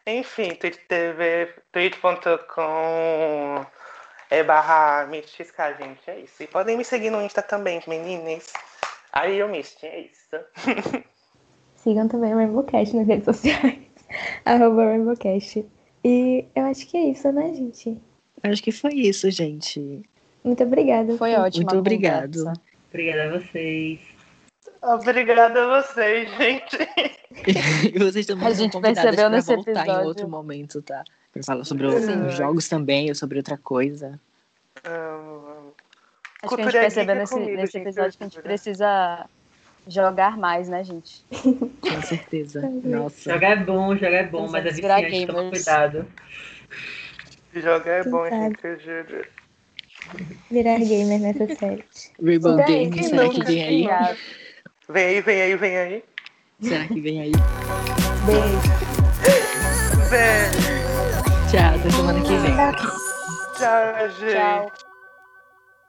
Enfim, 0.07 0.55
Twitch 0.55 0.79
TV, 0.89 1.55
twitch.com 1.73 3.67
é 4.31 4.43
barra 4.43 5.07
MistXK, 5.07 5.77
gente, 5.79 6.11
é 6.11 6.21
isso. 6.21 6.43
E 6.43 6.47
podem 6.47 6.77
me 6.77 6.85
seguir 6.85 7.11
no 7.11 7.21
Insta 7.21 7.43
também, 7.43 7.83
meninas. 7.87 8.53
Aí 9.13 9.39
eu 9.39 9.49
Mist, 9.49 9.85
é 9.85 10.01
isso. 10.01 10.37
Sigam 11.75 12.09
também 12.09 12.33
o 12.33 12.37
Rainbowcast 12.37 12.95
nas 12.97 13.07
redes 13.07 13.25
sociais. 13.25 13.79
Arroba 14.45 14.85
Rainbowcast. 14.85 15.67
E 16.05 16.47
eu 16.55 16.65
acho 16.65 16.87
que 16.87 16.97
é 16.97 17.09
isso, 17.09 17.31
né, 17.33 17.53
gente? 17.55 17.99
Acho 18.43 18.63
que 18.63 18.73
foi 18.73 18.95
isso, 18.95 19.31
gente. 19.31 20.03
Muito 20.43 20.63
obrigada. 20.63 21.17
Foi 21.17 21.35
ótimo. 21.35 21.67
Muito 21.67 21.79
obrigado. 21.79 22.53
Obrigada 22.89 23.37
a 23.37 23.39
vocês. 23.39 24.01
Obrigada 24.83 25.63
a 25.63 25.83
vocês, 25.83 26.31
gente. 26.37 26.79
e 27.95 27.99
vocês 28.01 28.25
também 28.25 28.47
a 28.47 28.53
gente 28.55 28.81
percebeu 28.81 29.29
nesse 29.29 29.55
voltar 29.55 29.71
episódio. 29.73 30.03
em 30.03 30.07
outro 30.07 30.29
momento, 30.29 30.81
tá? 30.83 31.05
Pra 31.33 31.43
falar 31.43 31.65
sobre 31.65 31.87
os 31.87 32.35
jogos 32.35 32.69
também 32.69 33.09
ou 33.11 33.15
sobre 33.15 33.39
outra 33.39 33.59
coisa. 33.59 34.19
Um, 34.87 35.71
Acho 36.43 36.57
que 36.57 36.63
a 36.63 36.65
gente 36.65 36.81
percebeu 36.81 37.15
nesse, 37.15 37.35
comigo, 37.35 37.57
nesse 37.57 37.79
episódio 37.79 38.17
que 38.17 38.25
a 38.25 38.29
gente 38.29 38.41
precisa 38.41 39.29
jogar 39.95 40.37
mais, 40.37 40.69
né, 40.69 40.83
gente? 40.85 41.25
Com 41.81 42.03
certeza. 42.03 42.61
Nossa. 42.85 43.33
Jogar 43.33 43.51
é 43.51 43.57
bom, 43.57 43.95
jogar 43.95 44.17
é 44.17 44.27
bom, 44.27 44.49
mas 44.49 44.67
é 44.67 44.71
viciante, 44.71 45.27
toma 45.27 45.51
cuidado. 45.51 46.07
Jogar 47.55 47.93
é 47.93 48.05
bom, 48.05 48.29
gente, 48.29 48.85
juro. 48.85 49.25
Virar 50.51 50.79
gamer 50.79 51.21
nessa 51.21 51.47
série. 51.57 51.85
Rainbow 52.23 52.57
Games, 52.57 53.07
será 53.07 53.29
que 53.29 53.45
vem 53.45 53.63
aí? 53.63 54.17
Vem 54.89 55.05
aí, 55.05 55.21
vem 55.21 55.43
aí, 55.43 55.57
vem 55.57 55.77
aí. 55.77 56.05
Será 56.61 56.87
que 56.87 57.01
vem 57.01 57.21
aí? 57.21 57.33
Beijo. 58.27 58.61
Tchau, 61.51 61.75
até 61.75 61.91
semana 61.91 62.21
que 62.21 62.37
vem. 62.37 62.57
Tchau, 63.57 64.11
gente. 64.21 64.35
Tchau. 64.35 64.90